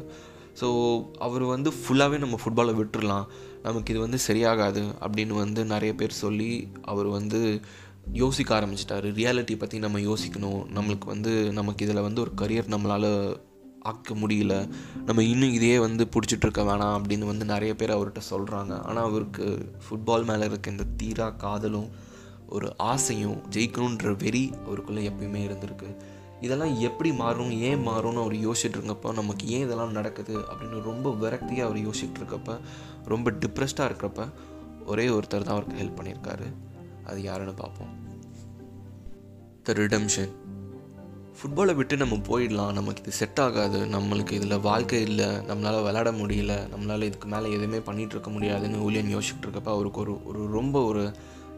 ஸோ 0.60 0.66
அவர் 1.26 1.44
வந்து 1.52 1.70
ஃபுல்லாகவே 1.78 2.18
நம்ம 2.24 2.36
ஃபுட்பாலை 2.42 2.74
விட்டுடலாம் 2.80 3.26
நமக்கு 3.62 3.92
இது 3.92 4.00
வந்து 4.06 4.18
சரியாகாது 4.28 4.82
அப்படின்னு 5.04 5.34
வந்து 5.44 5.60
நிறைய 5.72 5.92
பேர் 5.94 6.20
சொல்லி 6.24 6.50
அவர் 6.92 7.08
வந்து 7.18 7.40
யோசிக்க 8.22 8.50
ஆரம்பிச்சிட்டாரு. 8.58 9.08
ரியாலிட்டி 9.18 9.54
பற்றி 9.58 9.76
நம்ம 9.84 10.00
யோசிக்கணும். 10.08 10.62
நம்மளுக்கு 10.76 11.06
வந்து 11.06 11.32
நமக்கு 11.58 11.84
இதில் 11.86 12.06
வந்து 12.06 12.20
ஒரு 12.20 12.32
கரியர் 12.42 12.72
நம்மளால் 12.74 13.10
ஆக்க 13.90 14.14
முடியல. 14.14 14.54
நம்ம 15.08 15.22
இன்னும் 15.32 15.54
இதையே 15.58 15.78
வந்து 15.78 16.02
பிடிச்சிட்டு 16.14 16.46
இருக்க 16.46 16.62
வேணாம் 16.62 16.96
அப்படின்னு 16.98 17.26
வந்து 17.30 17.44
நிறைய 17.44 17.72
பேர் 17.80 17.96
அவர்கிட்ட 17.96 18.22
சொல்கிறாங்க 18.30 18.72
ஆனால் 18.88 19.06
அவருக்கு 19.08 19.46
ஃபுட்பால் 19.84 20.28
மேலே 20.30 20.44
இருக்க 20.44 20.76
இந்த 20.76 20.86
தீரா 21.00 21.28
காதலும் 21.44 21.88
ஒரு 22.54 22.68
ஆசையும் 22.76 23.38
ஜெயிக்கணுன்ற 23.50 24.10
வெறி 24.18 24.44
அவருக்குள்ளே 24.66 25.04
எப்பயுமே 25.08 25.40
இருந்திருக்கு. 25.48 25.88
இதெல்லாம் 26.40 26.74
எப்படி 26.78 27.10
மாறும் 27.12 27.52
ஏன் 27.66 27.82
மாறும்னு 27.88 28.22
அவர் 28.22 28.38
யோசிச்சுட்டு 28.48 28.78
இருக்கப்போ 28.78 29.12
நமக்கு 29.14 29.44
ஏன் 29.46 29.64
இதெல்லாம் 29.64 29.92
நடக்குது 29.92 30.34
அப்படின்னு 30.38 30.82
ரொம்ப 30.82 31.10
விரக்தியாக 31.22 31.68
அவர் 31.68 31.84
யோசிச்சுட்டு 31.88 32.20
இருக்கப்ப 32.20 32.58
ரொம்ப 33.04 33.30
டிப்ரெஸ்டாக 33.30 33.88
இருக்கிறப்ப 33.90 34.28
ஒரே 34.86 35.06
ஒருத்தர் 35.08 35.46
தான் 35.46 35.54
அவருக்கு 35.54 35.76
ஹெல்ப் 35.82 35.98
பண்ணியிருக்காரு. 35.98 36.48
அது 37.04 37.22
யாருன்னு 37.22 37.54
பார்ப்போம். 37.54 37.92
த 39.62 39.72
ரிடம்ஷன் 39.72 40.32
ஃபுட்பாலை 41.38 41.74
விட்டு 41.74 41.94
நம்ம 41.96 42.16
போயிடலாம். 42.28 42.72
நமக்கு 42.72 43.02
இது 43.02 43.12
செட் 43.12 43.40
ஆகாது. 43.40 43.78
நம்மளுக்கு 43.86 44.32
இதில் 44.32 44.60
வாழ்க்கை 44.60 45.00
இல்லை. 45.00 45.26
நம்மளால் 45.26 45.84
விளாட 45.86 46.10
முடியல. 46.20 46.52
நம்மளால் 46.74 47.08
இதுக்கு 47.10 47.28
மேலே 47.28 47.48
எதுவுமே 47.52 47.78
பண்ணிகிட்டு 47.88 48.14
இருக்க 48.16 48.30
முடியாதுன்னு 48.30 48.84
ஊழியன் 48.86 49.12
யோசிச்சுட்டு 49.16 49.46
இருக்கப்ப 49.46 49.70
அவருக்கு 49.76 50.00
ஒரு 50.00 50.14
ஒரு 50.24 50.42
ரொம்ப 50.46 50.84
ஒரு 50.84 51.04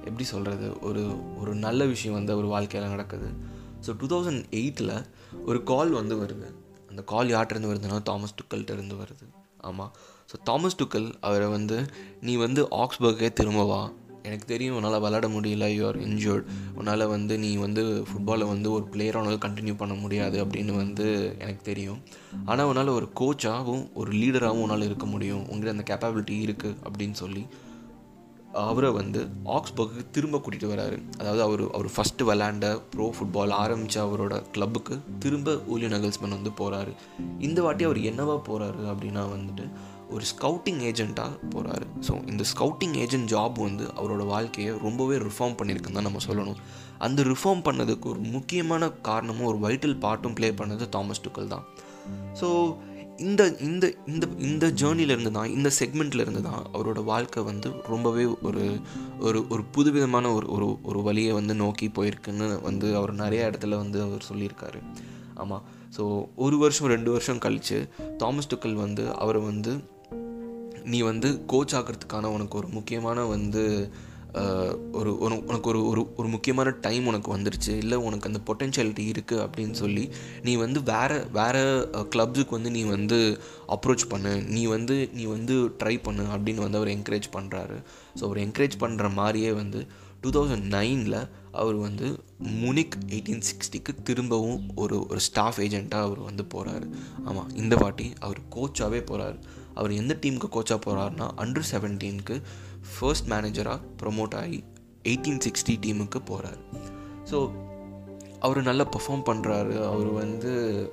எப்படி 0.08 0.26
சொல்கிறது 0.32 0.66
ஒரு 0.88 1.02
ஒரு 1.40 1.54
நல்ல 1.66 1.84
விஷயம் 1.92 2.16
வந்து 2.18 2.32
ஒரு 2.40 2.48
வாழ்க்கையில் 2.54 2.92
நடக்குது. 2.94 3.28
ஸோ 3.84 3.92
டூ 4.00 4.06
தௌசண்ட் 4.12 4.44
எயிட்டில் 4.60 4.94
ஒரு 5.50 5.58
கால் 5.72 5.92
வந்து 6.00 6.16
வருது. 6.22 6.48
அந்த 6.90 7.02
கால் 7.12 7.32
யார்கிட்டருந்து 7.34 7.72
வருதுன்னா 7.72 8.00
தாமஸ் 8.10 8.36
டுக்கல்கிட்ட 8.38 8.75
இருந்து 8.78 8.96
வருது. 9.02 9.25
ஆமாம் 9.68 9.92
ஸோ 10.30 10.36
தாமஸ் 10.48 10.78
டுக்கல் 10.80 11.08
அவரை 11.28 11.48
வந்து 11.56 11.78
நீ 12.28 12.34
வந்து 12.46 12.62
ஆக்ஸ்பர்க்கே 12.82 13.30
திரும்ப 13.40 13.64
வா. 13.72 13.80
எனக்கு 14.28 14.46
தெரியும் 14.52 14.76
உன்னால் 14.76 15.02
விளாட 15.04 15.26
முடியல. 15.34 15.64
யூஆர் 15.76 15.98
இன்ஜூர்ட் 16.06 16.46
உன்னால் 16.78 17.04
வந்து 17.12 17.34
நீ 17.42 17.50
வந்து 17.64 17.82
ஃபுட்பாலை 18.08 18.46
வந்து 18.52 18.68
ஒரு 18.76 18.84
பிளேயராக 18.92 19.22
உன்னால் 19.22 19.44
கண்டினியூ 19.44 19.75
பண்ண 19.82 19.94
முடியாது 19.94 20.36
அப்படின்னு 20.44 20.72
வந்து 20.82 21.06
எனக்கு 21.44 21.62
தெரியும். 21.70 22.00
ஆனால் 22.44 22.68
உன்னால் 22.70 22.96
ஒரு 22.98 23.08
கோச்சாகவும் 23.20 23.84
ஒரு 24.00 24.10
லீடராகவும் 24.20 24.64
உன்னால் 24.66 24.88
இருக்க 24.88 25.06
முடியும். 25.06 25.44
உங்கள்கிட்ட 25.50 25.76
அந்த 25.76 25.86
கேப்பபிலிட்டி 25.90 26.38
இருக்குது 26.46 26.76
அப்படின்னு 26.86 27.18
சொல்லி. 27.22 27.44
அவரை 28.62 28.90
வந்து 28.98 29.20
ஆக்ஸ்பர்க்கு 29.56 30.02
திரும்ப 30.16 30.36
கூட்டிகிட்டு 30.38 30.70
வராரு. 30.72 30.96
அதாவது 31.20 31.42
அவர் 31.46 31.62
அவர் 31.70 31.88
ஃபஸ்ட்டு 31.94 32.26
விளாண்ட 32.28 32.68
ப்ரோ 32.92 33.06
ஃபுட்பால் 33.16 33.52
ஆரம்பித்த 33.62 33.98
அவரோட 34.06 34.36
கிளப்புக்கு 34.54 34.96
திரும்ப 35.18 35.56
ஊலியன் 35.75 35.94
நகல்ஸ்மேன் 35.96 36.36
வந்து 36.38 36.52
போகிறாரு 36.60 36.94
இந்த 37.48 37.60
வாட்டி 37.66 37.84
அவர் 37.88 38.00
என்னவா 38.10 38.36
போகிறாரு 38.48 38.82
அப்படின்னா 38.92 39.25
வந்துட்டு 39.34 39.66
ஒரு 40.14 40.25
ஸ்கவுட்டிங் 40.32 40.80
ஏஜெண்ட்டாக 40.88 41.38
போகிறாரு 41.54 41.86
ஸோ 42.08 42.12
இந்த 42.32 42.42
ஸ்கவுட்டிங் 42.52 42.96
ஏஜென்ட் 43.04 43.30
ஜாப் 43.32 43.56
வந்து 43.68 43.86
அவரோட 43.98 44.25
வாழ்க்கையை 44.26 44.72
ரொம்பவே 44.86 45.16
ரிஃபார்ம் 45.28 45.56
பண்ணியிருக்குன்னு 45.60 45.98
தான் 46.00 46.08
நம்ம 46.08 46.22
சொல்லணும். 46.28 46.60
அந்த 47.06 47.22
ரிஃபார்ம் 47.22 47.64
பண்ணதுக்கு 47.68 48.06
ஒரு 48.12 48.20
முக்கியமான 48.34 48.90
காரணமும் 49.08 49.48
ஒரு 49.52 49.58
வைட்டல் 49.64 49.96
பார்ட்டும் 50.04 50.36
ப்ளே 50.38 50.50
பண்ணது 50.60 50.86
தாமஸ் 50.88 51.25
டுக்கல் 51.25 51.52
தான். 51.54 51.64
ஸோ 52.40 52.48
இந்த 53.16 53.56
இந்த 53.61 53.94
இந்த 54.06 54.26
இந்த 54.38 54.66
ஜேர்னிலேருந்து 54.66 55.30
தான் 55.30 55.49
இந்த 55.50 55.70
செக்மெண்ட்லேருந்து 55.78 56.40
தான் 56.40 56.66
அவரோட 56.75 57.04
வாழ்க்கை 57.04 57.42
வந்து 57.42 57.70
ரொம்பவே 57.88 58.25
ஒரு 58.25 58.80
ஒரு 59.20 59.46
ஒரு 59.49 59.64
புதுவிதமான 59.64 60.32
ஒரு 60.32 60.50
ஒரு 60.50 60.78
ஒரு 60.82 61.02
வழியை 61.02 61.32
வந்து 61.32 61.54
நோக்கி 61.54 61.87
போயிருக்குன்னு 61.88 62.61
வந்து 62.61 62.96
அவர் 62.96 63.12
நிறைய 63.12 63.50
இடத்துல 63.50 63.68
வந்து 63.68 64.02
அவர் 64.02 64.25
சொல்லியிருக்காரு. 64.32 64.82
ஆமாம் 65.35 65.62
ஸோ 65.96 66.28
ஒரு 66.37 66.58
வருஷம் 66.58 66.88
ரெண்டு 66.88 67.11
வருஷம் 67.11 67.38
கழித்து 67.38 67.88
தாமஸ் 68.18 68.54
டுக்கல் 68.54 68.73
வந்து 68.73 69.14
அவரை 69.14 69.42
வந்து 69.42 69.78
நீ 70.85 71.00
வந்து 71.00 71.44
கோச் 71.44 71.75
ஆகிறதுக்கான 71.75 72.25
உனக்கு 72.25 72.58
ஒரு 72.58 72.68
முக்கியமான 72.68 73.25
வந்து 73.25 73.90
ஒரு- 74.33 75.16
உனக்கு 75.47 75.68
ஒரு 75.68 75.87
ஒரு 75.87 76.14
ஒரு 76.14 76.28
முக்கியமான 76.28 76.71
டைம் 76.71 77.06
உனக்கு 77.06 77.37
வந்துருச்சு. 77.37 77.68
இல்லை 77.68 77.99
உனக்கு 77.99 78.30
அந்த 78.33 78.40
பொட்டென்ஷியாலிட்டி 78.47 79.12
இருக்குது 79.12 79.42
அப்படின்னு 79.42 79.73
சொல்லி 79.73 80.11
நீ 80.42 80.54
வந்து 80.54 80.83
வேறு 80.83 81.26
வேறு 81.33 81.88
கிளப்ஸுக்கு 81.92 82.50
வந்து 82.50 82.71
நீ 82.71 82.83
வந்து 82.83 83.40
அப்ரோச் 83.68 84.09
பண்ணு. 84.09 84.42
நீ 84.42 84.66
வந்து 84.66 85.11
நீ 85.12 85.25
வந்து 85.25 85.54
ட்ரை 85.85 86.02
பண்ணு 86.02 86.23
அப்படின்னு 86.23 86.54
வந்து 86.54 86.78
அவர் 86.78 86.88
என்கரேஜ் 86.88 87.28
பண்ணுறாரு 87.33 87.83
ஸோ 88.14 88.23
அவர் 88.23 88.37
என்கரேஜ் 88.37 88.76
பண்ணுற 88.80 89.12
மாதிரியே 89.12 89.52
வந்து 89.52 89.87
டூ 90.21 90.30
தௌசண்ட் 90.30 90.66
நைனில் 90.66 91.28
அவர் 91.52 91.75
வந்து 91.75 92.25
முனிக் 92.38 92.97
எயிட்டீன் 93.09 93.42
சிக்ஸ்டிக்கு 93.42 94.02
திரும்பவும் 94.02 94.71
ஒரு 94.75 95.06
ஒரு 95.06 95.21
ஸ்டாஃப் 95.21 95.59
ஏஜெண்ட்டாக 95.59 96.00
அவர் 96.00 96.18
வந்து 96.18 96.47
போகிறாரு 96.54 96.87
ஆமாம் 97.25 97.49
இந்த 97.54 97.76
வாட்டி 97.76 98.12
அவர் 98.18 98.38
கோச்சாகவே 98.54 99.02
போகிறாரு 99.02 99.38
அவர் 99.75 99.92
எந்த 99.92 100.18
டீமுக்கு 100.21 100.49
கோச்சாக 100.52 100.80
போகிறாருன்னா 100.87 101.28
அண்டர் 101.37 101.68
செவன்டீனுக்கு 101.73 102.42
ஃபர்ஸ்ட் 102.95 103.28
மேனேஜராக 103.28 103.81
ப்ரொமோட் 104.02 104.35
ஆகி 104.35 104.61
எயிட்டீன் 105.05 105.40
சிக்ஸ்டி 105.45 105.75
டீமுக்கு 105.81 106.21
போகிறாரு 106.26 106.61
ஸோ 107.31 107.38
அவர் 108.38 108.61
நல்லா 108.62 108.85
பெர்ஃபார்ம் 108.85 109.26
பண்ணுறாரு 109.26 109.75
அவர் 109.85 110.11
வந்து 110.12 110.50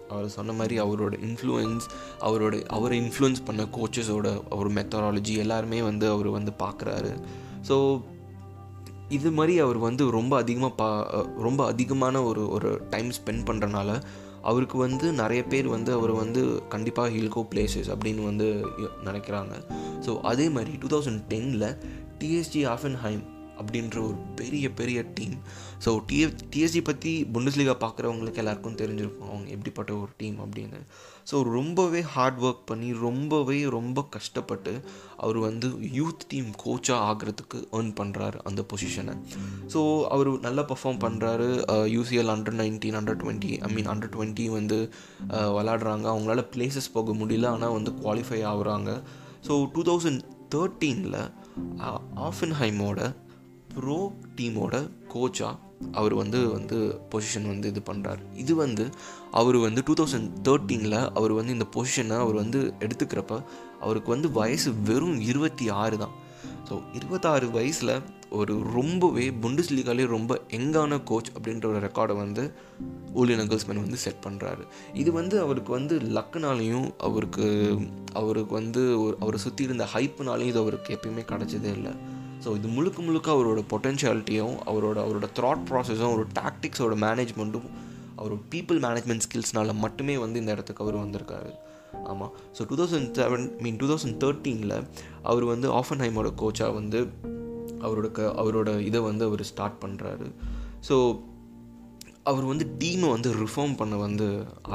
அவர் 0.10 0.28
சொன்ன 0.28 0.54
மாதிரி 0.54 0.80
அவரோட 0.80 1.16
இன்ஃப்ளூயன்ஸ் 1.22 1.86
அவரோட 2.20 2.66
அவரை 2.68 2.98
இன்ஃப்ளூயன்ஸ் 3.02 3.42
பண்ண 3.46 3.64
கோச்சஸோட 3.78 4.28
அவர் 4.50 4.70
மெத்தடாலஜி 4.70 5.36
எல்லாருமே 5.38 5.82
வந்து 5.82 6.08
அவர் 6.10 6.30
வந்து 6.30 6.52
பார்க்குறாரு 6.60 7.12
ஸோ 7.68 7.76
இது 9.10 9.32
மாதிரி 9.32 9.60
அவர் 9.60 9.78
வந்து 9.78 10.12
ரொம்ப 10.12 10.38
அதிகமாக 10.38 10.74
பா 10.74 11.10
ரொம்ப 11.42 11.66
அதிகமான 11.66 12.24
ஒரு 12.24 12.50
ஒரு 12.50 12.82
டைம் 12.90 13.10
ஸ்பெண்ட் 13.10 13.46
பண்ணுறனால 13.46 14.02
அவருக்கு 14.42 14.78
வந்து 14.78 15.14
நிறைய 15.14 15.44
பேர் 15.44 15.68
வந்து 15.68 15.94
அவர் 15.94 16.12
வந்து 16.12 16.64
கண்டிப்பாக 16.70 17.10
ஹில்கோ 17.10 17.46
பிளேசஸ் 17.52 17.90
அப்படின்னு 17.90 18.24
வந்து 18.24 18.66
நினைக்கிறாங்க. 19.04 19.54
ஸோ 20.06 20.22
அதே 20.22 20.50
மாதிரி 20.50 20.72
டூ 20.78 20.98
தௌசண்ட் 20.98 21.22
டெனில் 21.28 21.78
டிஎஸ்ஜி 22.20 22.68
ஆஃபன்ஹைம் 22.68 23.24
அப்படின்ற 23.60 23.98
ஒரு 24.08 24.18
பெரிய 24.40 24.66
பெரிய 24.80 25.00
டீம் 25.18 25.36
ஸோ 25.86 25.92
டிஎஃப் 26.10 26.38
டிஎஸ்சி 26.54 26.82
பற்றி 26.90 27.12
புண்டஸ்லீகா 27.34 27.76
பார்க்குறவங்களுக்கு 27.84 28.42
எல்லாருக்கும் 28.44 28.78
தெரிஞ்சிருக்கும் 28.82 29.30
அவங்க 29.32 29.50
எப்படிப்பட்ட 29.56 29.92
ஒரு 30.02 30.12
டீம் 30.18 30.38
அப்படின்னு. 30.46 30.80
ஸோ 31.32 31.36
ரொம்பவே 31.58 32.02
ஹார்ட் 32.14 32.40
ஒர்க் 32.48 32.64
பண்ணி 32.66 32.90
ரொம்பவே 33.06 33.60
ரொம்ப 33.78 34.06
கஷ்டப்பட்டு 34.16 34.74
அவர் 35.18 35.40
வந்து 35.48 35.70
யூத் 36.00 36.26
டீம் 36.28 36.50
கோச்சாக 36.64 37.06
ஆகிறதுக்கு 37.10 37.60
ஏர்ன் 37.80 37.94
பண்ணுறாரு 38.02 38.40
அந்த 38.44 38.66
பொசிஷனை 38.74 39.16
ஸோ 39.76 39.82
அவர் 40.16 40.32
நல்லா 40.48 40.66
பர்ஃபார்ம் 40.72 41.04
பண்ணுறாரு 41.06 41.50
UCL 41.98 42.34
under 42.36 42.60
nineteen 42.62 43.00
under 43.02 43.22
twenty 43.24 43.52
I 43.68 43.72
mean 43.74 43.92
under 43.94 44.14
twenty 44.16 44.48
வந்து 44.58 44.80
விளாட்றாங்க 45.58 45.82
விளாடுறாங்க 45.84 46.08
அவங்களால 46.14 46.42
பிளேசஸ் 46.54 46.94
போக 46.94 47.14
முடியல 47.14 47.48
ஆனால் 47.48 47.72
வந்து 47.72 47.92
குவாலிஃபை 48.04 48.40
ஆகுறாங்க. 48.52 48.90
ஸோ 49.48 49.54
டூ 49.74 49.82
தௌசண்ட் 49.84 50.22
தேர்ட்டீனில் 50.56 51.20
ஆஃபன்ஹைமோட 52.28 53.00
ப்ரோ 53.76 54.12
டீமோட 54.36 54.90
கோச்சாக 55.14 55.56
அவர் 55.92 56.14
வந்து 56.14 56.50
வந்து 56.50 57.00
பொசிஷன் 57.12 57.48
வந்து 57.48 57.68
இது 57.68 57.82
பண்ணுறாரு 57.86 58.22
இது 58.36 58.56
வந்து 58.56 58.90
அவர் 59.32 59.58
வந்து 59.58 59.82
டூ 59.86 59.94
தௌசண்ட் 59.94 60.30
தேர்ட்டீனில் 60.44 61.12
அவர் 61.14 61.32
வந்து 61.32 61.52
இந்த 61.52 61.66
பொசிஷனை 61.76 62.18
அவர் 62.18 62.34
வந்து 62.34 62.74
எடுத்துக்கிறப்ப 62.80 63.44
அவருக்கு 63.80 64.10
வந்து 64.10 64.32
வயசு 64.32 64.74
வெறும் 64.74 65.20
இருபத்தி 65.20 65.70
ஆறு 65.70 65.98
தான். 65.98 66.14
ஸோ 66.70 66.82
இருபத்தாறு 66.94 67.52
வயசில் 67.52 68.02
ஒரு 68.30 68.62
ரொம்பவே 68.62 69.30
புண்டிஸ் 69.30 69.74
லீகாலே 69.74 70.06
ரொம்ப 70.06 70.42
எங்கான 70.50 71.04
கோச் 71.04 71.32
அப்படின்ற 71.38 71.66
ஒரு 71.66 71.80
ரெக்கார்டை 71.80 72.16
வந்து 72.16 72.54
ஊலியன் 73.14 73.48
நகல்ஸ்மேன் 73.48 73.84
வந்து 73.84 73.98
செட் 73.98 74.24
பண்ணுறாரு 74.26 74.64
இது 74.94 75.12
வந்து 75.12 75.42
அவருக்கு 75.42 75.72
வந்து 75.72 76.00
லக்குனாலையும் 76.00 76.88
அவருக்கு 76.98 77.78
அவருக்கு 78.14 78.54
வந்து 78.54 79.02
ஒரு 79.02 79.18
அவரை 79.20 79.40
சுற்றி 79.40 79.64
இருந்த 79.64 79.88
ஹைப்புனாலையும் 79.94 80.54
இது 80.54 80.60
அவருக்கு 80.60 80.98
எப்பயுமே 80.98 81.26
கிடச்சதே 81.32 81.72
இல்லை. 81.74 81.94
ஸோ 82.44 82.56
இது 82.56 82.68
முழுக்க 82.68 83.02
முழுக்க 83.02 83.32
அவரோட 83.32 83.62
பொட்டென்ஷியாலிட்டியும் 83.70 84.56
அவரோட 84.66 84.98
அவரோட 85.06 85.28
த்ராட் 85.40 85.66
ப்ராசஸும் 85.70 86.10
அவரோட 86.10 86.28
டாக்டிக்ஸோட 86.40 86.96
மேனேஜ்மெண்ட்டும் 87.06 87.68
அவரோட 88.18 88.40
பீப்புள் 88.52 88.80
மேனேஜ்மெண்ட் 88.80 89.26
ஸ்கில்ஸ்னால 89.28 89.74
மட்டுமே 89.74 90.18
வந்து 90.18 90.40
இந்த 90.40 90.52
இடத்துக்கு 90.52 90.84
அவர் 90.84 90.98
வந்திருக்காரு. 90.98 91.52
ஆமாம் 92.04 92.32
so 92.58 92.62
two 92.68 92.76
thousand 92.76 93.10
seven 93.20 93.46
mean 93.60 93.76
two 93.76 93.88
thousand 93.88 94.18
தேர்ட்டீனில் 94.24 94.84
அவர் 95.24 95.44
வந்து 95.44 95.68
ஆஃபன்ஹைமோட 95.72 96.30
கோச்சாக 96.42 96.74
வந்து 96.74 97.00
அவரோட 97.82 98.12
க 98.12 98.22
அவரோட 98.44 98.80
இதை 98.80 99.00
வந்து 99.00 99.26
அவர் 99.26 99.44
ஸ்டார்ட் 99.44 99.78
பண்ணுறாரு 99.86 100.28
ஸோ 100.90 100.96
அவர் 102.32 102.46
வந்து 102.50 102.66
டீமை 102.82 103.08
வந்து 103.14 103.30
ரிஃபார்ம் 103.42 103.74
பண்ண 103.80 103.96
வந்து 104.04 104.26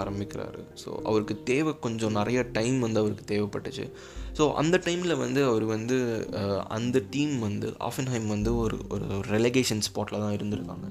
ஆரம்பிக்கிறாரு. 0.01 0.61
ஸோ 0.83 0.89
அவருக்கு 1.09 1.35
தேவை 1.51 1.73
கொஞ்சம் 1.85 2.17
நிறைய 2.19 2.41
டைம் 2.57 2.77
வந்து 2.85 3.01
அவருக்கு 3.03 3.25
தேவைப்பட்டுச்சு. 3.31 3.85
ஸோ 4.39 4.47
அந்த 4.63 4.77
டைமில் 4.87 5.15
வந்து 5.23 5.41
அவர் 5.51 5.65
வந்து 5.75 5.97
அந்த 6.77 7.03
டீம் 7.15 7.35
வந்து 7.47 7.69
ஆஃபன்ஹைம் 7.89 8.29
வந்து 8.35 8.51
ஒரு 8.65 8.79
ஒரு 8.95 9.07
ரெலகேஷன் 9.35 9.83
ஸ்பாட்டில் 9.89 10.23
தான் 10.25 10.37
இருந்திருக்காங்க. 10.39 10.89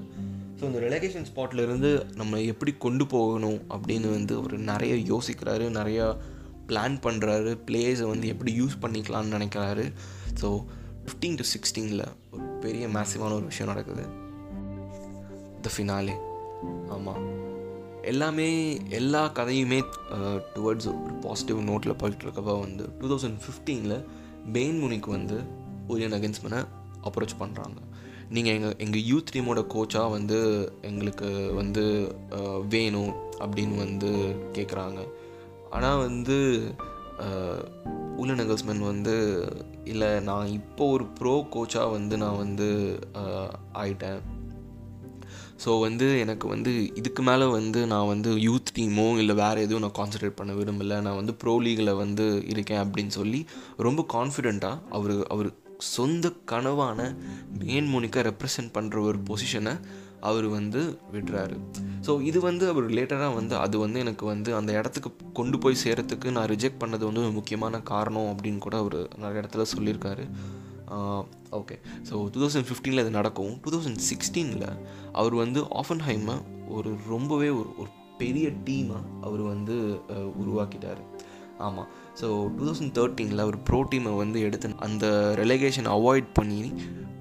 ஸோ 0.58 0.64
அந்த 0.70 0.78
ரெலகேஷன் 0.86 1.28
ஸ்பாட்டில் 1.30 1.64
இருந்து 1.66 1.90
நம்ம 2.20 2.40
எப்படி 2.52 2.74
கொண்டு 2.86 3.06
போகணும் 3.14 3.60
அப்படின்னு 3.76 4.10
வந்து 4.18 4.34
அவர் 4.40 4.56
நிறைய 4.72 4.94
யோசிக்கிறாரு. 5.12 5.66
நிறையா 5.80 6.06
பிளான் 6.70 6.96
பண்ணுறாரு 7.04 7.52
பிளேயர்ஸை 7.68 8.08
வந்து 8.14 8.28
எப்படி 8.34 8.52
யூஸ் 8.60 8.80
பண்ணிக்கலாம்னு 8.84 9.36
நினைக்கிறாரு. 9.36 9.84
ஸோ 10.40 10.48
ஃபிஃப்டீன் 11.04 11.38
டு 11.40 11.46
சிக்ஸ்டீனில் 11.54 12.08
ஒரு 12.32 12.46
பெரிய 12.64 12.86
மேசிவான 12.96 13.36
ஒரு 13.40 13.46
விஷயம் 13.52 13.70
நடக்குது. 13.74 14.06
த 15.66 15.70
ஃபினாலே 15.76 16.16
ஆமாம் 16.88 17.36
எல்லாமே 18.02 18.78
எல்லா 18.88 19.26
கதையுமே 19.26 19.82
டுவர்ட்ஸ் 20.54 20.88
ஒரு 20.88 21.14
பாசிட்டிவ் 21.20 21.68
நோட்டில் 21.68 21.98
போயிட்டுருக்கப்ப 21.98 22.60
வந்து 22.60 22.88
டூ 23.00 23.06
தௌசண்ட் 23.08 23.38
ஃபிஃப்டீனில் 23.44 24.04
பெயின் 24.52 24.82
முனிக்கு 24.82 25.10
வந்து 25.10 25.40
ஓரியன் 25.88 26.16
அகேன்ஸ்மனை 26.18 26.64
அப்ரோச் 27.02 27.40
பண்ணுறாங்க 27.40 27.76
நீங்கள் 28.28 28.54
எங்கள் 28.54 28.74
எங்கள் 28.78 29.04
யூத் 29.08 29.32
டீமோட 29.32 29.64
கோச்சாக 29.74 30.10
வந்து 30.10 30.38
எங்களுக்கு 30.82 31.52
வந்து 31.54 32.14
வேணும் 32.68 33.12
அப்படின்னு 33.38 33.76
வந்து 33.76 34.10
கேட்குறாங்க 34.52 35.08
ஆனால் 35.70 35.98
வந்து 35.98 36.38
உலன் 38.16 38.40
நகல்ஸ்மேன் 38.40 38.84
வந்து 38.84 39.46
இல்லை 39.84 40.20
நான் 40.20 40.46
இப்போ 40.46 40.90
ஒரு 40.90 41.04
ப்ரோ 41.04 41.46
கோச்சாக 41.54 41.90
வந்து 41.90 42.16
நான் 42.16 42.36
வந்து 42.36 42.98
ஆயிட்டேன். 43.74 44.20
ஸோ 45.64 45.70
வந்து 45.86 46.06
எனக்கு 46.24 46.46
வந்து 46.54 46.72
இதுக்கு 47.00 47.22
மேலே 47.28 47.46
வந்து 47.58 47.80
நான் 47.92 48.10
வந்து 48.12 48.32
யூத் 48.46 48.74
டீமோ 48.76 49.06
இல்லை 49.22 49.36
வேறு 49.42 49.64
எதுவும் 49.66 49.84
நான் 49.84 49.96
கான்சன்ட்ரேட் 50.00 50.38
பண்ண 50.40 50.52
விரும்பல. 50.58 50.98
நான் 51.06 51.18
வந்து 51.20 51.34
ப்ரோ 51.42 51.54
லீகில் 51.66 51.98
வந்து 52.02 52.26
இருக்கேன் 52.52 52.82
அப்படின்னு 52.84 53.14
சொல்லி 53.20 53.40
ரொம்ப 53.86 54.06
கான்ஃபிடெண்ட்டாக 54.16 54.84
அவர் 54.98 55.16
அவர் 55.34 55.50
சொந்த 55.94 56.26
கனவான 56.52 57.00
மேன் 57.62 57.90
மோனிக்கா 57.94 58.22
ரெப்ரசன்ட் 58.30 58.72
பண்ணுற 58.76 59.02
ஒரு 59.08 59.18
பொசிஷனை 59.28 59.74
அவர் 60.28 60.46
வந்து 60.54 60.80
விடுறாரு. 61.12 61.56
ஸோ 62.06 62.12
இது 62.28 62.38
வந்து 62.46 62.64
அவர் 62.70 62.86
ரிலேட்டடாக 62.90 63.36
வந்து 63.40 63.54
அது 63.64 63.76
வந்து 63.82 63.98
எனக்கு 64.04 64.24
வந்து 64.32 64.50
அந்த 64.60 64.70
இடத்துக்கு 64.78 65.10
கொண்டு 65.40 65.56
போய் 65.64 65.82
சேரத்துக்கு 65.84 66.28
நான் 66.36 66.48
ரிஜெக்ட் 66.54 66.80
பண்ணது 66.82 67.04
வந்து 67.08 67.22
ஒரு 67.26 67.34
முக்கியமான 67.40 67.80
காரணம் 67.92 68.30
அப்படின்னு 68.32 68.62
கூட 68.66 68.76
அவர் 68.84 68.98
நிறைய 69.24 69.42
இடத்துல 69.42 69.66
சொல்லியிருக்காரு. 69.74 70.24
ஓகே 71.58 71.76
ஸோ 72.08 72.14
டூ 72.32 72.40
தௌசண்ட் 72.42 72.68
ஃபிஃப்டீனில் 72.68 73.02
இது 73.02 73.12
நடக்கும். 73.18 73.54
டூ 73.64 73.70
தௌசண்ட் 73.74 74.00
சிக்ஸ்டீனில் 74.10 74.66
அவர் 75.20 75.34
வந்து 75.42 75.60
ஆஃபன்ஹைமை 75.80 76.36
ஒரு 76.76 76.90
ரொம்பவே 77.14 77.48
ஒரு 77.60 77.70
ஒரு 77.80 77.90
பெரிய 78.22 78.46
டீமாக 78.66 79.02
அவர் 79.26 79.42
வந்து 79.52 79.74
uh, 80.14 80.28
உருவாக்கிட்டார். 80.40 81.02
ஆமாம் 81.66 81.88
ஸோ 82.20 82.26
டூ 82.56 82.62
தௌசண்ட் 82.68 82.94
தேர்ட்டீனில் 82.98 83.44
அவர் 83.44 83.58
ப்ரோ 83.68 83.80
டீமை 83.92 84.12
வந்து 84.22 84.38
எடுத்து 84.46 84.68
அந்த 84.86 85.06
ரெலகேஷன் 85.42 85.88
அவாய்ட் 85.96 86.28
பண்ணி 86.38 86.60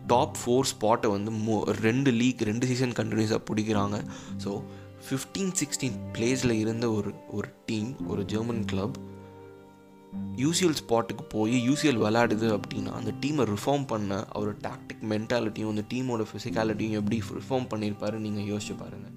டாப் 0.08 0.36
ஃபோர் 0.42 0.68
ஸ்பாட்டை 0.72 1.10
வந்து 1.16 1.32
மோ 1.46 1.56
ரெண்டு 1.86 2.10
லீக் 2.22 2.44
ரெண்டு 2.50 2.66
சீசன் 2.72 2.98
கண்டினியூஸாக 3.00 3.42
பிடிக்கிறாங்க. 3.50 3.98
ஸோ 4.44 4.52
ஃபிஃப்டீன் 5.08 5.54
சிக்ஸ்டீன் 5.62 5.98
பிளேஸில் 6.16 6.56
இருந்த 6.64 6.86
ஒரு 6.92 7.12
ஒரு 7.38 7.50
டீம் 7.66 7.92
ஒரு 8.08 8.22
ஜெர்மன் 8.34 8.64
கிளப் 8.66 8.98
யூசிஎல் 10.36 10.78
ஸ்பாட்டுக்கு 10.80 11.24
போய் 11.30 11.70
யூசிஎல் 11.70 12.02
விளாடுது 12.02 12.48
அப்படின்னா 12.58 12.92
அந்த 12.92 13.12
டீமை 13.22 13.44
ரிஃபார்ம் 13.46 13.86
பண்ண 13.88 14.26
அவர் 14.30 14.58
டாக்டிக் 14.58 15.04
மென்டாலிட்டியும் 15.10 15.70
அந்த 15.70 15.84
டீமோட 15.94 16.26
ஃபிசிக்காலிட்டியும் 16.32 16.92
எப்படி 16.92 17.22
ரிஃபார்ம் 17.34 17.68
பண்ணியிருப்பாரு 17.70 18.14
நீங்கள் 18.18 18.44
யோசிச்சு 18.44 18.76
பாருங்கள் 18.78 19.16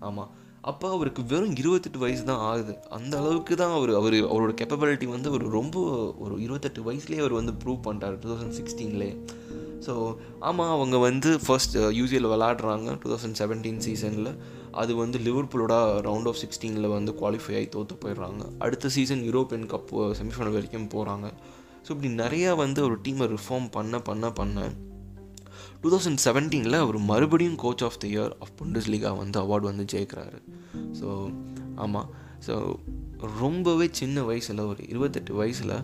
ஆமாம் 0.00 0.32
அப்போ 0.62 0.90
அவருக்கு 0.90 1.22
வெறும் 1.24 1.56
இருபத்தெட்டு 1.56 1.98
வயசு 1.98 2.24
தான் 2.24 2.38
ஆகுது. 2.40 2.78
அந்த 2.88 3.18
அளவுக்கு 3.18 3.56
தான் 3.56 3.70
அவர் 3.70 3.94
அவர் 3.94 4.14
அவரோட 4.24 4.52
கெப்பபிலிட்டி 4.60 5.04
வந்து 5.04 5.28
அவர் 5.28 5.42
ரொம்ப 5.50 5.76
ஒரு 6.18 6.40
இருபத்தெட்டு 6.40 6.82
வயசுலேயே 6.82 7.18
அவர் 7.18 7.32
வந்து 7.32 7.52
ப்ரூவ் 7.64 7.80
பண்ணிட்டார் 7.84 8.18
டூ 8.18 8.28
தௌசண்ட் 8.28 8.56
சிக்ஸ்டீன்லேயே 8.60 9.14
ஸோ 9.86 9.94
ஆமாம் 10.40 10.70
அவங்க 10.70 10.96
வந்து 10.98 11.40
ஃபர்ஸ்ட் 11.46 11.76
யூசிஎல் 11.76 12.26
விளாடுறாங்க 12.26 12.98
டூ 13.02 13.10
தௌசண்ட் 13.10 13.38
செவன்டீன் 13.38 13.78
சீசனில் 13.78 14.30
அது 14.82 14.92
வந்து 15.00 15.18
லிவர்பூலோட 15.26 15.74
ரவுண்ட் 16.06 16.28
ஆஃப் 16.30 16.38
சிக்ஸ்டீனில் 16.42 16.94
வந்து 16.94 17.12
குவாலிஃபை 17.20 17.54
ஆகி 17.58 17.68
தோற்று 17.74 17.96
போயிடுறாங்க. 18.04 18.42
அடுத்த 18.58 18.90
சீசன் 18.96 19.22
யூரோப்பியன் 19.28 19.66
கப் 19.72 19.92
செமிஃபைனல் 20.20 20.56
வரைக்கும் 20.56 20.88
போகிறாங்க 20.94 21.28
ஸோ 21.84 21.90
இப்படி 21.94 22.10
நிறையா 22.22 22.50
வந்து 22.62 22.80
ஒரு 22.88 22.96
டீமை 23.06 23.26
ரிஃபார்ம் 23.34 23.68
பண்ண 23.76 24.00
பண்ண 24.08 24.32
பண்ண 24.38 24.66
டூ 25.82 25.90
தௌசண்ட் 25.94 26.20
செவன்டீனில் 26.24 26.78
அவர் 26.82 26.98
மறுபடியும் 27.10 27.58
coach 27.64 27.84
of 27.88 27.98
the 28.02 28.06
year 28.08 28.32
of 28.44 28.54
Bundesliga 28.92 29.10
வந்து 29.22 29.38
அவார்டு 29.40 29.66
வந்து 29.70 29.84
ஜெயிக்கிறாரு. 29.92 30.38
ஸோ 31.00 31.08
ஆமாம் 31.84 32.08
ஸோ 32.46 32.54
ரொம்பவே 33.40 33.88
சின்ன 34.00 34.22
வயசில் 34.22 34.62
ஒரு 34.70 34.82
இருபத்தெட்டு 34.92 35.34
வயசில் 35.34 35.76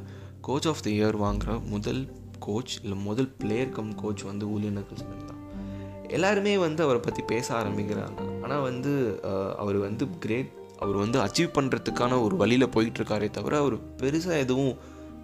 கோச் 0.48 0.68
ஆஃப் 0.72 0.82
தி 0.86 0.92
இயர் 1.00 1.18
வாங்குகிற 1.24 1.58
முதல் 1.74 2.02
கோச் 2.46 2.74
இல்லை 2.82 2.98
முதல் 3.08 3.30
பிளேயர் 3.38 3.74
கம் 3.78 3.92
கோச் 3.94 4.22
வந்து 4.30 4.44
ஊலியன் 4.54 4.78
நக்கல்ஸ்மேன் 4.78 5.28
தான். 5.28 5.39
எல்லாருமே 6.16 6.54
வந்து 6.66 6.80
அவரை 6.86 7.00
பற்றி 7.02 7.22
பேச 7.32 7.46
ஆரம்பிக்கிறாங்க. 7.60 8.20
ஆனால் 8.44 8.64
வந்து 8.68 8.92
அவர் 9.62 9.78
வந்து 9.88 10.06
கிரேட் 10.24 10.50
அவர் 10.84 10.96
வந்து 11.04 11.18
அச்சீவ் 11.24 11.56
பண்ணுறதுக்கான 11.56 12.18
ஒரு 12.26 12.34
வழியில் 12.42 12.72
போயிட்டுருக்காரே 12.74 13.28
தவிர 13.38 13.56
அவர் 13.64 13.76
பெருசாக 14.00 14.44
எதுவும் 14.44 14.74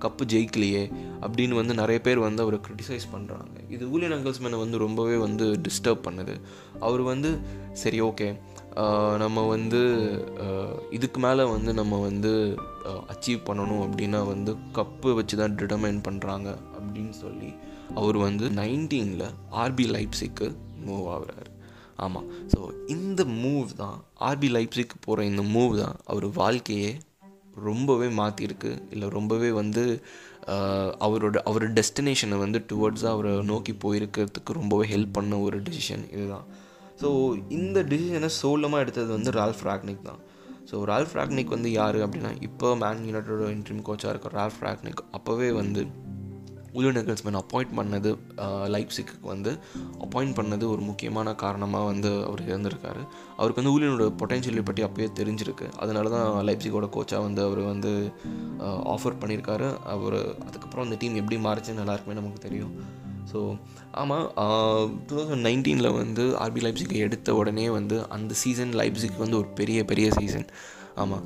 கப்பு 0.04 0.24
ஜெயிக்கலையே 0.32 0.82
அப்படின்னு 1.24 1.54
வந்து 1.58 1.74
நிறைய 1.80 1.98
பேர் 2.06 2.18
வந்து 2.24 2.42
அவரை 2.44 2.58
க்ரிட்டிசைஸ் 2.66 3.06
பண்ணுறாங்க 3.12 3.54
இது 3.74 3.84
ஊழியன் 3.94 4.14
அங்கிள்ஸ் 4.16 4.40
மேனை 4.44 4.58
வந்து 4.64 4.78
ரொம்பவே 4.84 5.16
வந்து 5.24 5.46
டிஸ்டர்ப் 5.66 6.02
பண்ணுது. 6.06 6.34
அவர் 6.86 7.02
வந்து 7.12 7.30
சரி 7.82 8.00
ஓகே 8.08 8.28
நம்ம 9.22 9.44
வந்து 9.54 9.80
இதுக்கு 10.96 11.18
மேலே 11.26 11.44
வந்து 11.54 11.70
நம்ம 11.80 12.00
வந்து 12.08 12.32
அச்சீவ் 13.12 13.40
பண்ணணும் 13.48 13.82
அப்படின்னா 13.86 14.20
வந்து 14.32 14.52
கப்பு 14.78 15.14
வச்சு 15.18 15.36
தான் 15.40 15.56
டிட்டர்மைன் 15.60 16.00
பண்ணுறாங்க 16.08 16.48
அப்படின்னு 16.76 17.14
சொல்லி 17.22 17.50
அவர் 18.00 18.18
வந்து 18.26 18.46
நைன்டீனில் 18.60 19.26
ஆர்பி 19.62 19.86
லைப்ஸிக்கு 19.96 20.48
மூவ் 20.88 21.06
ஆகுறாரு. 21.16 21.50
ஆமாம் 22.04 22.26
ஸோ 22.52 22.58
இந்த 22.94 23.20
மூவ் 23.42 23.68
தான் 23.82 23.98
ஆர்பி 24.28 24.48
லைப்ஸிக்கு 24.56 24.96
போகிற 25.06 25.24
இந்த 25.32 25.42
மூவ் 25.54 25.74
தான் 25.82 25.96
அவர் 26.12 26.26
வாழ்க்கையே 26.40 26.90
ரொம்பவே 27.68 28.08
மாற்றிருக்கு 28.20 28.70
இல்லை 28.94 29.06
ரொம்பவே 29.18 29.50
வந்து 29.60 29.82
அவரோட 31.06 31.36
அவர் 31.50 31.64
டெஸ்டினேஷனை 31.78 32.36
வந்து 32.42 32.58
டுவர்ட்ஸாக 32.70 33.14
அவரை 33.14 33.30
நோக்கி 33.52 33.72
போயிருக்கிறதுக்கு 33.84 34.58
ரொம்பவே 34.60 34.84
ஹெல்ப் 34.92 35.16
பண்ண 35.16 35.38
ஒரு 35.46 35.58
டிசிஷன் 35.68 36.04
இதுதான். 36.14 36.46
ஸோ 37.00 37.08
இந்த 37.58 37.78
டிசிஷனை 37.92 38.30
சோலமாக 38.40 38.84
எடுத்தது 38.84 39.10
வந்து 39.16 39.32
ரால்ஃப் 39.38 39.64
ராக்னிக் 39.68 40.06
தான். 40.10 40.20
ஸோ 40.70 40.76
ரால்ஃப் 40.90 41.16
ராக்னிக் 41.18 41.54
வந்து 41.54 41.70
யார் 41.80 41.98
அப்படின்னா 42.04 42.30
இப்போ 42.48 42.68
மேன் 42.82 43.02
யுனைடோட 43.08 43.48
இன்ட்ரீம் 43.56 43.82
கோச்சாக 43.88 44.12
இருக்க 44.14 44.36
ரால்ஃப் 44.38 44.62
ராக்னிக் 44.66 45.02
அப்போவே 45.16 45.48
வந்து 45.60 45.82
உலு 46.78 46.90
நெகல்ஸ்மேன் 46.98 47.38
அப்பாயிண்ட் 47.40 47.74
பண்ணது 47.78 48.10
லைப்ஸிக்கு 48.74 49.14
வந்து 49.30 49.52
அப்பாயிண்ட் 50.04 50.36
பண்ணது 50.38 50.64
ஒரு 50.74 50.82
முக்கியமான 50.88 51.34
காரணமாக 51.44 51.88
வந்து 51.90 52.10
அவர் 52.28 52.42
இருந்திருக்காரு. 52.48 53.02
அவருக்கு 53.38 53.60
வந்து 53.62 53.74
ஊழியனோட 53.74 54.06
பொட்டென்ஷியலை 54.20 54.64
பற்றி 54.68 54.84
அப்போயே 54.88 55.08
தெரிஞ்சிருக்கு. 55.20 55.68
அதனால 55.82 56.12
தான் 56.16 56.28
லைப்ஸிக்கோட 56.50 56.88
கோச்சாக 56.96 57.26
வந்து 57.28 57.42
அவர் 57.48 57.62
வந்து 57.72 57.92
ஆஃபர் 58.94 59.20
பண்ணியிருக்காரு 59.22 59.68
அவர் 59.96 60.18
அதுக்கப்புறம் 60.46 60.86
அந்த 60.86 60.98
டீம் 61.02 61.20
எப்படி 61.22 61.38
மாறுச்சுன்னு 61.48 61.84
எல்லாருக்குமே 61.86 62.20
நமக்கு 62.20 62.40
தெரியும். 62.46 62.72
ஸோ 63.30 63.38
ஆமாம் 64.00 64.26
டூ 65.06 65.14
தௌசண்ட் 65.18 65.46
நைன்டீனில் 65.48 65.96
வந்து 66.00 66.24
ஆர்பி 66.44 66.60
லைப்ஸிக்கு 66.64 66.98
எடுத்த 67.06 67.34
உடனே 67.40 67.64
வந்து 67.78 67.96
அந்த 68.16 68.34
சீசன் 68.42 68.74
லைப்ஸிக்கு 68.80 69.18
வந்து 69.24 69.38
ஒரு 69.42 69.48
பெரிய 69.60 69.78
பெரிய 69.90 70.08
சீசன் 70.18 70.46
ஆமாம் 71.02 71.24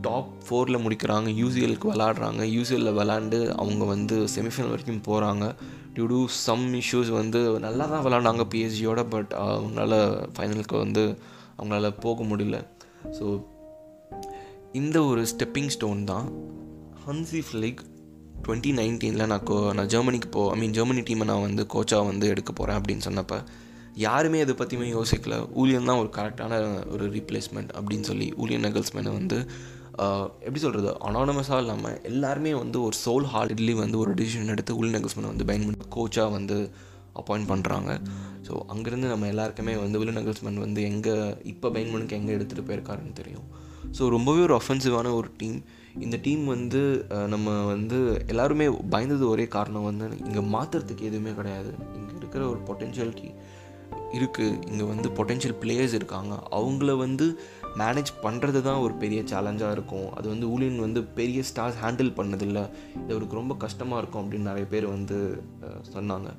டாப் 0.00 0.30
ஃபோரில் 0.46 0.82
முடிக்கிறாங்க 0.84 1.28
யூசிஎலுக்கு 1.40 1.92
விளாடுறாங்க 1.92 2.42
யூசிஎல்லில் 2.56 2.96
விளாண்டு 2.98 3.38
அவங்க 3.56 3.84
வந்து 3.84 4.16
செமிஃபைனல் 4.34 4.72
வரைக்கும் 4.72 5.06
போகிறாங்க 5.08 5.44
டியூ 5.94 6.06
டு 6.06 6.18
சம் 6.46 6.66
இஷ்யூஸ் 6.80 7.10
வந்து 7.10 7.40
நல்லா 7.58 7.84
தான் 7.84 8.04
விளாண்டாங்க 8.06 8.44
பிஎஸ்ஜியோட 8.52 9.02
பட் 9.08 9.32
அவங்களால 9.44 9.94
ஃபைனலுக்கு 10.36 10.76
வந்து 10.78 11.04
அவங்களால 11.58 11.88
போக 12.00 12.22
முடியல. 12.22 12.58
ஸோ 13.18 13.24
இந்த 14.72 15.04
ஒரு 15.04 15.22
ஸ்டெப்பிங் 15.26 15.72
ஸ்டோன் 15.76 16.04
தான் 16.04 16.26
ஹன்சி 17.06 17.40
ஃப்ளிக் 17.48 17.80
டுவெண்ட்டி 18.44 18.70
நைன்டீனில் 18.72 19.26
நான் 19.26 19.42
கோ 19.42 19.56
நான் 19.78 19.90
ஜெர்மனிக்கு 19.94 20.28
போ 20.28 20.42
ஐ 20.52 20.58
மீன் 20.60 20.76
ஜெர்மனி 20.78 21.00
டீமை 21.00 21.24
நான் 21.24 21.44
வந்து 21.46 21.62
கோச்சாக 21.74 22.06
வந்து 22.06 22.26
எடுக்க 22.28 22.50
போகிறேன் 22.52 22.78
அப்படின்னு 22.80 23.06
சொன்னப்போ 23.08 23.38
யாருமே 23.96 24.40
அதை 24.40 24.54
பற்றியுமே 24.54 24.88
யோசிக்கல. 24.92 25.34
ஊழியன் 25.60 25.88
தான் 25.90 25.98
ஒரு 25.98 26.10
கரெக்டான 26.16 26.60
ஒரு 26.92 27.06
ரீப்ளேஸ்மெண்ட் 27.16 27.72
அப்படின்னு 27.78 28.06
சொல்லி 28.10 28.28
ஊழியன் 28.42 28.66
நகல்ஸ்மேனை 28.68 29.12
வந்து 29.18 29.38
எப்படி 30.40 30.58
சொல்கிறது 30.58 30.96
அனானமஸாக 30.98 31.58
இல்லாமல் 31.58 32.00
எல்லாருமே 32.02 32.54
வந்து 32.54 32.82
ஒரு 32.82 32.96
சோல் 33.04 33.22
ஹார்ட்லி 33.22 33.74
வந்து 33.74 33.98
ஒரு 33.98 34.14
டிசிஷன் 34.14 34.48
எடுத்து 34.48 34.84
ஊழியன் 34.84 35.28
வந்து 35.28 35.44
பயன் 35.44 35.64
பண்ணி 35.64 35.88
கோச்சாக 35.96 36.30
வந்து 36.30 36.70
அப்பாயிண்ட் 37.14 37.50
பண்ணுறாங்க 37.52 38.00
ஸோ 38.46 38.52
அங்கேருந்து 38.68 39.08
நம்ம 39.08 39.26
எல்லாருக்குமே 39.26 39.76
வந்து 39.76 39.98
வில்லு 39.98 40.12
நகல்ஸ்மேன் 40.12 40.58
வந்து 40.58 40.82
எங்கே 40.82 41.34
இப்போ 41.42 41.68
பெயின்மனுக்கு 41.68 42.12
எங்கே 42.12 42.36
எடுத்துகிட்டு 42.36 42.68
போயிருக்காருன்னு 42.68 43.12
தெரியும். 43.12 43.46
ஸோ 43.98 44.08
ரொம்பவே 44.08 44.40
ஒரு 44.40 44.60
அஃபென்சிவான 44.60 45.12
ஒரு 45.14 45.30
டீம் 45.36 45.64
இந்த 46.00 46.18
டீம் 46.22 46.44
வந்து 46.44 47.06
நம்ம 47.28 47.64
வந்து 47.64 48.24
எல்லாருமே 48.26 48.66
பயந்தது 48.66 49.28
ஒரே 49.28 49.48
காரணம் 49.48 49.82
வந்து 49.82 50.10
இங்கே 50.26 50.40
மாற்றுறதுக்கு 50.56 51.00
எதுவுமே 51.00 51.34
கிடையாது. 51.34 51.74
இங்கே 51.96 52.14
இருக்கிற 52.16 52.48
ஒரு 52.48 52.58
பொட்டென்ஷியாலிட்டி 52.68 53.30
இருக்குது 54.12 54.68
இங்கே 54.70 54.84
வந்து 54.84 55.08
பொட்டென்ஷியல் 55.08 55.56
பிளேயர்ஸ் 55.62 55.94
இருக்காங்க. 55.94 56.34
அவங்கள 56.50 56.96
வந்து 56.96 57.40
மேனேஜ் 57.78 58.10
பண்ணுறது 58.22 58.60
தான் 58.62 58.80
ஒரு 58.84 58.94
பெரிய 58.94 59.20
சேலஞ்சாக 59.32 59.74
இருக்கும். 59.76 60.08
அது 60.18 60.28
வந்து 60.28 60.46
ஊழியன் 60.54 60.84
வந்து 60.86 61.02
பெரிய 61.18 61.42
ஸ்டார்ஸ் 61.50 61.80
ஹேண்டில் 61.82 62.12
பண்ணதில்லை. 62.16 62.64
இது 63.02 63.12
அவருக்கு 63.16 63.40
ரொம்ப 63.40 63.54
கஷ்டமாக 63.54 64.00
இருக்கும் 64.02 64.22
அப்படின்னு 64.24 64.50
நிறைய 64.50 64.66
பேர் 64.72 64.86
வந்து 64.86 65.18
சொன்னாங்க. 65.94 66.30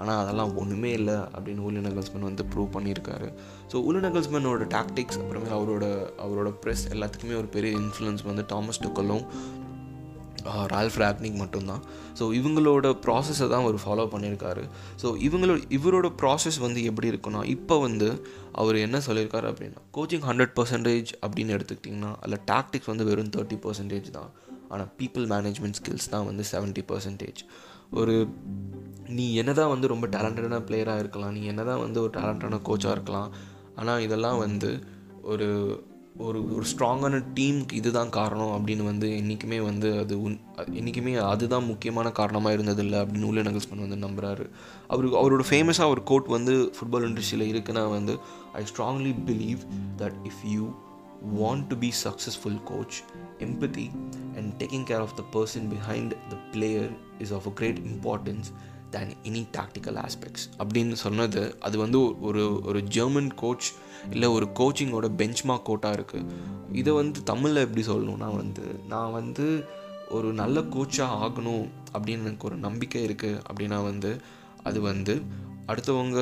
ஆனால் 0.00 0.20
அதெல்லாம் 0.22 0.52
ஒன்றுமே 0.56 0.90
இல்லை 0.98 1.14
அப்படின்னு 1.14 1.64
ஊலியன் 1.68 1.86
நகல்ஸ்மேன் 1.88 2.28
வந்து 2.28 2.44
ப்ரூவ் 2.52 2.70
பண்ணியிருக்காரு. 2.76 3.28
ஸோ 3.72 3.76
ஊலியன் 3.86 4.06
நகல்ஸ்மேனோட 4.08 4.66
டாக்டிக்ஸ் 4.76 5.18
அப்புறமே 5.22 5.50
அவரோட 5.58 5.84
அவரோட 6.26 6.52
ப்ரெஸ் 6.64 6.84
எல்லாத்துக்குமே 6.94 7.36
ஒரு 7.42 7.46
பெரிய 7.46 7.72
இன்ஃப்ளூயன்ஸ் 7.78 8.24
வந்து 8.30 8.46
தாமஸ் 8.46 8.82
டுக்கலும் 8.86 9.24
ரால்ஃப் 10.44 10.98
ராக்னிக் 11.02 11.38
மட்டும்தான். 11.42 11.82
ஸோ 12.18 12.24
இவங்களோட 12.40 12.86
ப்ராசஸை 13.06 13.48
தான் 13.48 13.62
அவர் 13.64 13.78
ஃபாலோ 13.84 14.06
பண்ணியிருக்காரு. 14.14 14.64
ஸோ 15.02 15.10
இவங்களோட 15.28 15.60
இவரோட 15.78 16.10
ப்ராசஸ் 16.22 16.58
வந்து 16.58 16.84
எப்படி 16.84 17.10
இருக்குன்னா 17.12 17.44
இப்போ 17.56 17.80
வந்து 17.80 18.08
அவர் 18.52 18.76
என்ன 18.76 19.00
சொல்லியிருக்காரு 19.08 19.46
அப்படின்னா 19.52 19.82
கோச்சிங் 19.98 20.26
ஹண்ட்ரட் 20.30 20.54
பர்சன்டேஜ் 20.58 21.12
அப்படின்னு 21.22 21.54
எடுத்துக்கிட்டிங்கன்னா 21.56 22.12
அதில் 22.20 22.44
டாக்டிக்ஸ் 22.52 22.86
வந்து 22.86 23.04
வெறும் 23.04 23.32
தேர்ட்டி 23.36 23.58
பர்சன்டேஜ் 23.66 24.10
தான். 24.10 24.30
ஆனால் 24.70 24.90
பீப்புள் 24.98 25.26
மேனேஜ்மெண்ட் 25.34 25.78
ஸ்கில்ஸ் 25.80 26.08
தான் 26.08 26.26
வந்து 26.26 26.44
செவன்ட்டி 26.52 26.82
பர்சன்டேஜ் 26.90 27.40
ஒரு 28.00 28.28
நீ 29.08 29.34
என்ன 29.34 29.52
தான் 29.52 29.68
வந்து 29.68 29.86
ரொம்ப 29.88 30.06
டேலண்டடான 30.06 30.60
பிளேயராக 30.68 30.98
இருக்கலாம் 30.98 31.32
நீ 31.32 31.42
என்ன 31.44 31.64
தான் 31.64 31.80
வந்து 31.80 32.00
ஒரு 32.02 32.12
டேலண்டான 32.18 32.60
கோச்சாக 32.68 32.90
இருக்கலாம் 32.90 33.32
ஆனால் 33.76 34.00
இதெல்லாம் 34.00 34.38
வந்து 34.38 34.70
ஒரு 35.22 35.48
ஒரு 36.16 36.38
ஒரு 36.54 36.64
ஸ்ட்ராங்கான 36.70 37.18
டீமுக்கு 37.34 37.72
இதுதான் 37.72 38.10
காரணம் 38.10 38.52
அப்படின்னு 38.56 38.84
வந்து 38.84 39.16
என்றைக்குமே 39.16 39.60
வந்து 39.60 39.98
அது 39.98 40.22
உன் 40.22 40.40
என்றைக்குமே 40.72 41.14
அதுதான் 41.14 41.64
முக்கியமான 41.64 42.10
காரணமாக 42.10 42.56
இருந்ததில்லை 42.56 42.98
அப்படின்னு 43.00 43.22
உள்ள 43.22 43.42
நகல்ஸ்மன் 43.42 43.84
வந்து 43.86 43.98
நம்புகிறாரு 44.06 44.46
அவருக்கு 44.88 45.18
அவரோட 45.22 45.44
ஃபேமஸாக 45.50 45.88
ஒரு 45.88 46.02
கோட் 46.02 46.28
வந்து 46.28 46.72
ஃபுட்பால் 46.76 47.06
இண்டஸ்ட்ரியில் 47.08 47.50
இருக்குன்னா 47.52 47.88
வந்து 47.90 48.16
I 48.52 48.64
strongly 48.72 49.14
believe 49.26 49.62
that 49.98 50.18
if 50.24 50.42
you 50.44 50.74
want 51.32 51.70
to 51.70 51.76
be 51.76 51.90
successful 51.92 52.58
coach 52.60 53.04
empathy 53.40 53.92
and 54.36 54.58
taking 54.58 54.84
care 54.84 55.00
of 55.00 55.16
the 55.16 55.22
person 55.24 55.68
behind 55.68 56.14
the 56.30 56.38
player 56.52 56.90
is 57.20 57.30
of 57.30 57.46
a 57.46 57.50
great 57.50 57.78
importance. 57.80 58.52
Then 58.92 59.12
any 59.22 59.42
tactical 59.52 59.98
aspects 59.98 60.46
அப்படின்னு 60.58 60.96
சொன்னது 61.02 61.42
அது 61.60 61.76
வந்து 61.78 62.00
ஒரு 62.20 62.42
ஒரு 62.62 62.80
German 62.88 63.30
coach 63.34 63.68
இல்லை 64.10 64.28
ஒரு 64.28 64.46
கோச்சிங்கோட 64.58 65.08
benchmark 65.16 65.66
கோட்டாக 65.66 65.96
இருக்குது 65.96 66.28
இதை 66.72 66.92
வந்து 66.92 67.18
தமிழில் 67.22 67.64
எப்படி 67.64 67.84
சொல்லணும்னா 67.86 68.28
வந்து 68.36 68.64
நான் 68.88 69.12
வந்து 69.12 69.46
ஒரு 70.10 70.30
நல்ல 70.32 70.60
கோச்சாக 70.70 71.20
ஆகணும் 71.20 71.66
அப்படின்னு 71.92 72.24
எனக்கு 72.24 72.48
ஒரு 72.48 72.56
நம்பிக்கை 72.58 73.00
இருக்குது 73.04 73.40
அப்படின்னா 73.48 73.78
வந்து 73.84 74.10
அது 74.62 74.80
வந்து 74.80 75.14
அடுத்தவங்க 75.66 76.18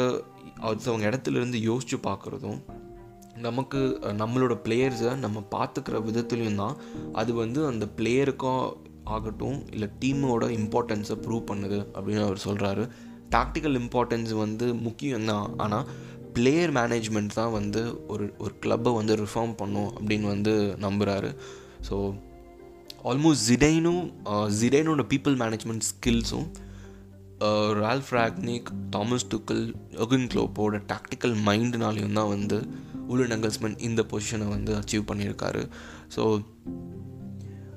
அடுத்தவங்க 0.63 1.09
இடத்துலேருந்து 1.09 1.59
யோசித்து 1.61 1.97
பார்க்குறதும் 2.03 2.61
நமக்கு 3.41 3.81
நம்மளோட 4.19 4.55
பிளேயர்ஸை 4.65 5.13
நம்ம 5.17 5.39
பார்த்துக்கிற 5.51 5.99
விதத்துலையும் 6.05 6.55
தான் 6.55 6.77
அது 7.13 7.33
வந்து 7.35 7.61
அந்த 7.67 7.85
பிளேயருக்கும் 7.97 8.63
ஆகட்டும் 9.17 9.59
இல்லை 9.71 9.89
டீமோட 10.01 10.45
இம்பார்ட்டன்ஸை 10.59 11.17
ப்ரூவ் 11.25 11.45
பண்ணுது 11.51 11.79
அப்படின்னு 11.95 12.23
அவர் 12.23 12.45
சொல்கிறாரு 12.45 12.85
டாக்டிக்கல் 13.31 13.77
இம்பார்ட்டன்ஸ் 13.81 14.33
வந்து 14.45 14.67
முக்கியம் 14.87 15.25
தான் 15.25 15.47
ஆனால் 15.57 15.87
பிளேயர் 16.33 16.73
மேனேஜ்மெண்ட் 16.73 17.33
தான் 17.35 17.53
வந்து 17.53 17.83
ஒரு 18.09 18.25
ஒரு 18.39 18.55
கிளப்பை 18.65 18.91
வந்து 18.95 19.15
ரிஃபார்ம் 19.17 19.55
பண்ணும் 19.57 19.91
அப்படின்னு 19.99 20.27
வந்து 20.27 20.55
நம்புகிறாரு 20.81 21.31
ஸோ 21.89 21.97
ஆல்மோஸ்ட் 23.05 23.45
ஜிடைனும் 23.51 24.03
ஜிடைனோட 24.61 25.05
பீப்புள் 25.13 25.37
மேனேஜ்மெண்ட் 25.43 25.87
ஸ்கில்ஸும் 25.91 26.49
ரால்ஃப் 27.83 28.11
ராக்னிக் 28.11 28.69
தாமஸ் 28.91 29.27
டுக்கல் 29.35 29.63
யோகன் 29.99 30.27
க்ளோப்போட 30.33 30.81
டாக்டிக்கல் 30.93 31.37
மைண்டுனாலையும் 31.47 32.19
தான் 32.19 32.29
வந்து 32.29 32.59
உலு 33.09 33.25
நங்கல்ஸ்மன் 33.27 33.77
இந்த 33.79 34.01
பொசிஷனை 34.11 34.49
வந்து 34.49 34.73
அச்சீவ் 34.75 35.09
பண்ணியிருக்காரு. 35.11 35.63
ஸோ 36.17 36.23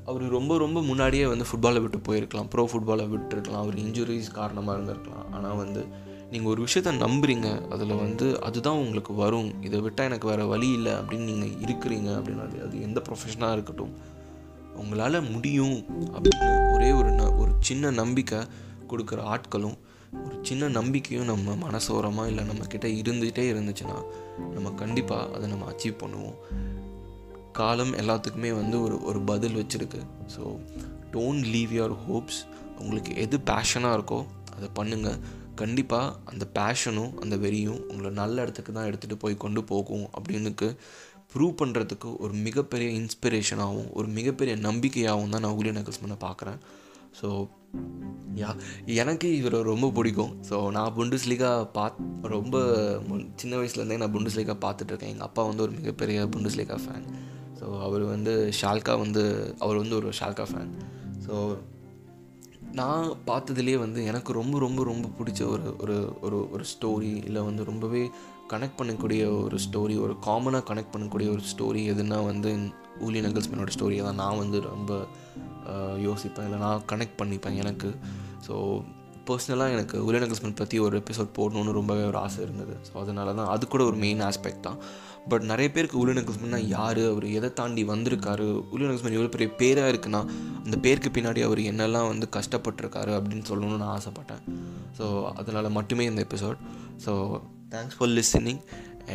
அவர் 0.06 0.24
ரொம்ப 0.28 0.58
ரொம்ப 0.58 0.82
முன்னாடியே 0.82 1.26
வந்து 1.26 1.46
ஃபுட்பாலை 1.50 1.82
விட்டு 1.82 1.98
போயிருக்கலாம். 1.98 2.48
ப்ரோ 2.48 2.70
ஃபுட்பாலை 2.72 3.06
விட்டுருக்கலாம். 3.10 3.62
அவர் 3.64 3.76
இன்ஜுரிஸ் 3.76 4.32
காரணமாக 4.32 4.80
இருந்திருக்கலாம். 4.80 5.28
ஆனால் 5.32 5.56
வந்து 5.56 5.86
நீங்கள் 6.32 6.52
ஒரு 6.52 6.64
விஷயத்த 6.64 6.92
நம்புறீங்க. 7.06 7.70
அதில் 7.70 7.96
வந்து 7.96 8.42
அதுதான் 8.42 8.76
உங்களுக்கு 8.76 9.16
வரும். 9.16 9.62
இதை 9.62 9.80
விட்டால் 9.80 10.06
எனக்கு 10.06 10.28
வேறு 10.28 10.48
வழி 10.48 10.70
இல்லை 10.70 10.94
அப்படின்னு 10.94 11.26
நீங்கள் 11.26 11.56
இருக்கிறீங்க 11.66 12.10
அப்படின்னா 12.18 12.64
அது 12.68 12.82
எந்த 12.82 13.02
ப்ரொஃபஷனாக 13.10 13.52
இருக்கட்டும் 13.52 13.94
உங்களால் 14.76 15.22
முடியும் 15.22 15.78
அப்படின்னு 16.16 16.74
ஒரே 16.74 16.92
ஒரு 16.92 17.10
ந 17.10 17.38
ஒரு 17.38 17.52
சின்ன 17.60 17.92
நம்பிக்கை 17.92 18.40
கொடுக்குற 18.88 19.20
ஆட்களும் 19.34 19.78
ஒரு 20.26 20.38
சின்ன 20.42 20.68
நம்பிக்கையும் 20.68 21.26
நம்ம 21.26 21.70
மனசோரமாக 21.70 22.28
இல்லை 22.28 22.44
நம்மக்கிட்ட 22.44 22.88
இருந்துகிட்டே 23.02 23.46
இருந்துச்சுன்னா 23.54 23.98
நம்ம 24.54 24.72
கண்டிப்பாக 24.72 25.34
அதை 25.36 25.50
நம்ம 25.50 25.72
அச்சீவ் 25.72 26.02
பண்ணுவோம். 26.04 26.38
காலம் 27.60 27.94
எல்லாத்துக்குமே 28.02 28.52
வந்து 28.62 28.78
ஒரு 28.86 28.98
ஒரு 29.10 29.20
பதில் 29.32 29.60
வச்சுருக்கு. 29.62 30.02
So 30.36 30.44
don't 31.16 31.48
leave 31.56 31.74
your 31.78 31.96
hopes 32.06 32.42
உங்களுக்கு 32.82 33.12
எது 33.24 33.38
பேஷனாக 33.50 33.98
இருக்கோ 33.98 34.20
அதை 34.56 34.70
பண்ணுங்கள் 34.80 35.20
கண்டிப்பாக 35.62 36.14
அந்த 36.32 36.44
பேஷனும் 36.58 37.12
அந்த 37.24 37.36
வெறியும் 37.44 37.82
உங்களை 37.90 38.12
நல்ல 38.22 38.36
இடத்துக்கு 38.46 38.72
தான் 38.72 38.88
எடுத்துகிட்டு 38.90 39.18
போய் 39.24 39.44
கொண்டு 39.44 39.62
போகும் 39.72 40.06
அப்படின்னுக்கு 40.18 40.68
ப்ரூவ் 41.34 41.54
பண்ணுறதுக்கு 41.62 42.10
ஒரு 42.24 42.34
மிகப்பெரிய 42.48 42.90
இன்ஸ்பிரேஷனாகவும் 43.02 43.92
ஒரு 44.00 44.08
மிகப்பெரிய 44.18 44.56
நம்பிக்கையாகவும் 44.66 45.34
தான் 45.36 45.44
நான் 45.46 45.58
ஊழிய 45.60 45.74
நகல்ஸ்மனை 45.78 46.18
பார்க்குறேன். 46.26 46.60
ஸோ 47.20 47.28
யா 48.42 48.50
எனக்கு 49.02 49.28
இவரை 49.40 49.60
ரொம்ப 49.72 49.88
பிடிக்கும். 49.98 50.34
ஸோ 50.50 50.56
நான் 50.78 50.96
புண்டுஸ்லீகா 50.98 51.52
பாத் 51.78 52.00
ரொம்ப 52.36 52.56
சின்ன 53.42 53.54
வயசுலேருந்தே 53.60 54.00
நான் 54.04 54.16
புண்டுஸ்லீகா 54.16 54.56
பார்த்துட்ருக்கேன் 54.66 55.14
எங்கள் 55.14 55.28
அப்பா 55.30 55.44
வந்து 55.50 55.66
ஒரு 55.68 55.76
மிகப்பெரிய 55.80 56.26
புண்டுஸ்லீகா 56.36 56.78
ஃபேன் 56.86 57.08
ஸோ 57.64 57.70
அவர் 57.82 58.04
வந்து 58.06 58.34
ஷால்கா 58.62 58.94
வந்து 59.00 59.24
அவர் 59.60 59.78
வந்து 59.78 59.96
ஒரு 59.96 60.10
ஷால்கா 60.20 60.46
ஃபேன் 60.52 60.74
ஸோ 61.28 61.36
நான் 62.72 63.08
பார்த்ததுலேயே 63.28 63.78
வந்து 63.78 64.00
எனக்கு 64.06 64.32
ரொம்ப 64.34 64.60
ரொம்ப 64.60 64.84
ரொம்ப 64.84 65.08
பிடிச்ச 65.18 65.42
ஒரு 65.48 65.68
ஒரு 65.82 65.98
ஒரு 66.22 66.38
ஒரு 66.52 66.64
ஸ்டோரி 66.72 67.12
இல்லை 67.26 67.42
வந்து 67.42 67.64
ரொம்பவே 67.64 68.02
கனெக்ட் 68.54 68.80
பண்ணக்கூடிய 68.80 69.44
ஒரு 69.44 69.58
ஸ்டோரி 69.66 69.96
ஒரு 70.06 70.14
காமனாக 70.26 70.64
கனெக்ட் 70.70 70.94
பண்ணக்கூடிய 70.94 71.28
ஒரு 71.36 71.44
ஸ்டோரி 71.52 71.82
எதுனா 71.94 72.18
வந்து 72.26 72.50
ஊலி 73.02 73.20
நகல்ஸ்மேனோட 73.22 73.72
ஸ்டோரியை 73.76 74.04
தான் 74.04 74.20
நான் 74.24 74.38
வந்து 74.38 74.58
ரொம்ப 74.62 74.92
யோசிப்பேன். 76.08 76.48
இல்லை 76.48 76.60
நான் 76.60 76.84
கனெக்ட் 76.92 77.20
பண்ணிப்பேன் 77.22 77.60
எனக்கு. 77.64 77.92
ஸோ 78.48 78.56
பர்சனலாக 79.28 79.76
எனக்கு 79.76 79.98
ஊலி 80.06 80.18
நகல்ஸ்மேன் 80.18 80.60
பற்றி 80.62 80.80
ஒரு 80.80 80.96
எபிசோட் 81.00 81.30
போடணுன்னு 81.38 81.78
ரொம்பவே 81.80 82.04
ஒரு 82.04 82.18
ஆசை 82.18 82.44
இருந்தது. 82.44 82.76
ஸோ 82.88 82.94
அதனால 82.94 83.34
தான் 83.34 83.48
அது 83.48 83.68
கூட 83.68 83.84
ஒரு 83.84 83.96
மெயின் 83.96 84.22
ஆஸ்பெக்ட் 84.22 84.60
தான். 84.60 84.80
பட் 85.30 85.42
நிறைய 85.42 85.72
பேருக்கு 85.72 85.98
ஊலி 85.98 86.12
நகல்ஸ்மேன்னா 86.12 86.58
யார் 86.68 87.00
அவர் 87.10 87.26
எதை 87.26 87.54
தாண்டி 87.54 87.84
வந்திருக்காரு? 87.84 88.48
ஊலி 88.72 88.84
நகல்ஸ்மேன் 88.86 89.18
எவ்வளோ 89.18 89.28
பெரிய 89.28 89.50
பேராக 89.58 89.92
இருக்குன்னா 89.92 90.22
அந்த 90.64 90.78
பேருக்கு 90.78 91.10
பின்னாடி 91.10 91.44
அவர் 91.44 91.58
என்னெல்லாம் 91.58 92.08
வந்து 92.08 92.30
கஷ்டப்பட்டிருக்காரு 92.32 93.14
அப்படின்னு 93.20 93.46
சொல்லணும்னு 93.50 93.78
நான் 93.78 94.00
ஆசைப்பட்டேன். 94.00 94.44
ஸோ 94.98 95.06
அதனால் 95.34 95.70
மட்டுமே 95.70 96.06
இந்த 96.06 96.26
episode 96.30 96.58
so 97.06 97.42
thanks 97.70 97.98
for 97.98 98.10
listening 98.10 98.60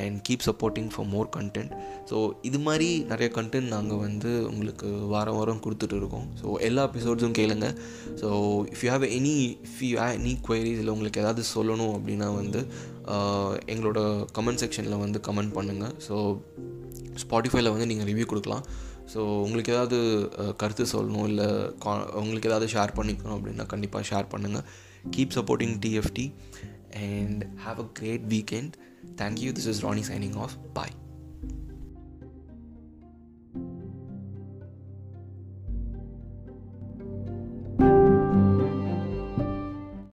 and 0.03 0.17
keep 0.27 0.45
supporting 0.49 0.89
for 0.95 1.09
more 1.15 1.29
content 1.37 1.73
so 2.11 2.17
இது 2.49 2.59
மாதிரி 2.67 2.89
நிறைய 3.13 3.29
கண்டென்ட் 3.37 3.71
நாங்கள் 3.75 4.03
வந்து 4.07 4.31
உங்களுக்கு 4.51 4.89
வாரம் 5.13 5.39
வாரம் 5.39 5.63
கொடுத்துட்டு 5.65 5.97
இருக்கோம். 6.01 6.27
ஸோ 6.41 6.47
எல்லா 6.69 6.83
எபிசோட்ஸும் 6.91 7.37
கேளுங்க. 7.41 7.69
So 8.21 8.29
if 8.73 8.83
you 8.85 8.91
have 8.95 9.07
any 9.19 9.37
if 9.69 9.81
you 9.89 9.95
have 10.03 10.19
any 10.21 10.35
queries 10.49 10.83
இல்லை 10.83 10.95
உங்களுக்கு 10.97 11.23
ஏதாவது 11.25 11.45
சொல்லணும் 11.55 11.95
அப்படின்னா 11.99 12.29
வந்து 12.41 12.63
எங்களோட 13.75 14.01
கமெண்ட் 14.39 14.63
செக்ஷனில் 14.65 15.03
வந்து 15.05 15.21
கமெண்ட் 15.29 15.55
பண்ணுங்கள் 15.59 15.95
ஸோ 16.09 16.17
ஸ்பாட்டிஃபைல 17.25 17.73
வந்து 17.75 17.91
நீங்கள் 17.93 18.09
ரிவ்யூ 18.13 18.29
கொடுக்கலாம். 18.33 18.65
ஸோ 19.13 19.21
உங்களுக்கு 19.45 19.73
ஏதாவது 19.75 19.99
கருத்து 20.63 20.85
சொல்லணும் 20.93 21.29
இல்லை 21.31 21.47
கா 21.85 21.93
உங்களுக்கு 22.23 22.49
ஏதாவது 22.51 22.67
ஷேர் 22.73 22.93
பண்ணிக்கணும் 22.99 23.37
அப்படின்னா 23.37 23.65
கண்டிப்பாக 23.73 24.05
ஷேர் 24.11 24.27
பண்ணுங்கள் 24.33 24.67
keep 25.15 25.35
supporting 25.37 25.75
TFT 25.85 26.27
and 27.07 27.43
have 27.65 27.79
a 27.85 27.87
great 27.99 28.27
weekend 28.35 28.75
Thank 29.17 29.41
you. 29.43 29.53
This 29.53 29.67
is 29.67 29.83
Ronnie 29.83 30.03
signing 30.03 30.37
off. 30.37 30.57
Bye. 30.75 30.91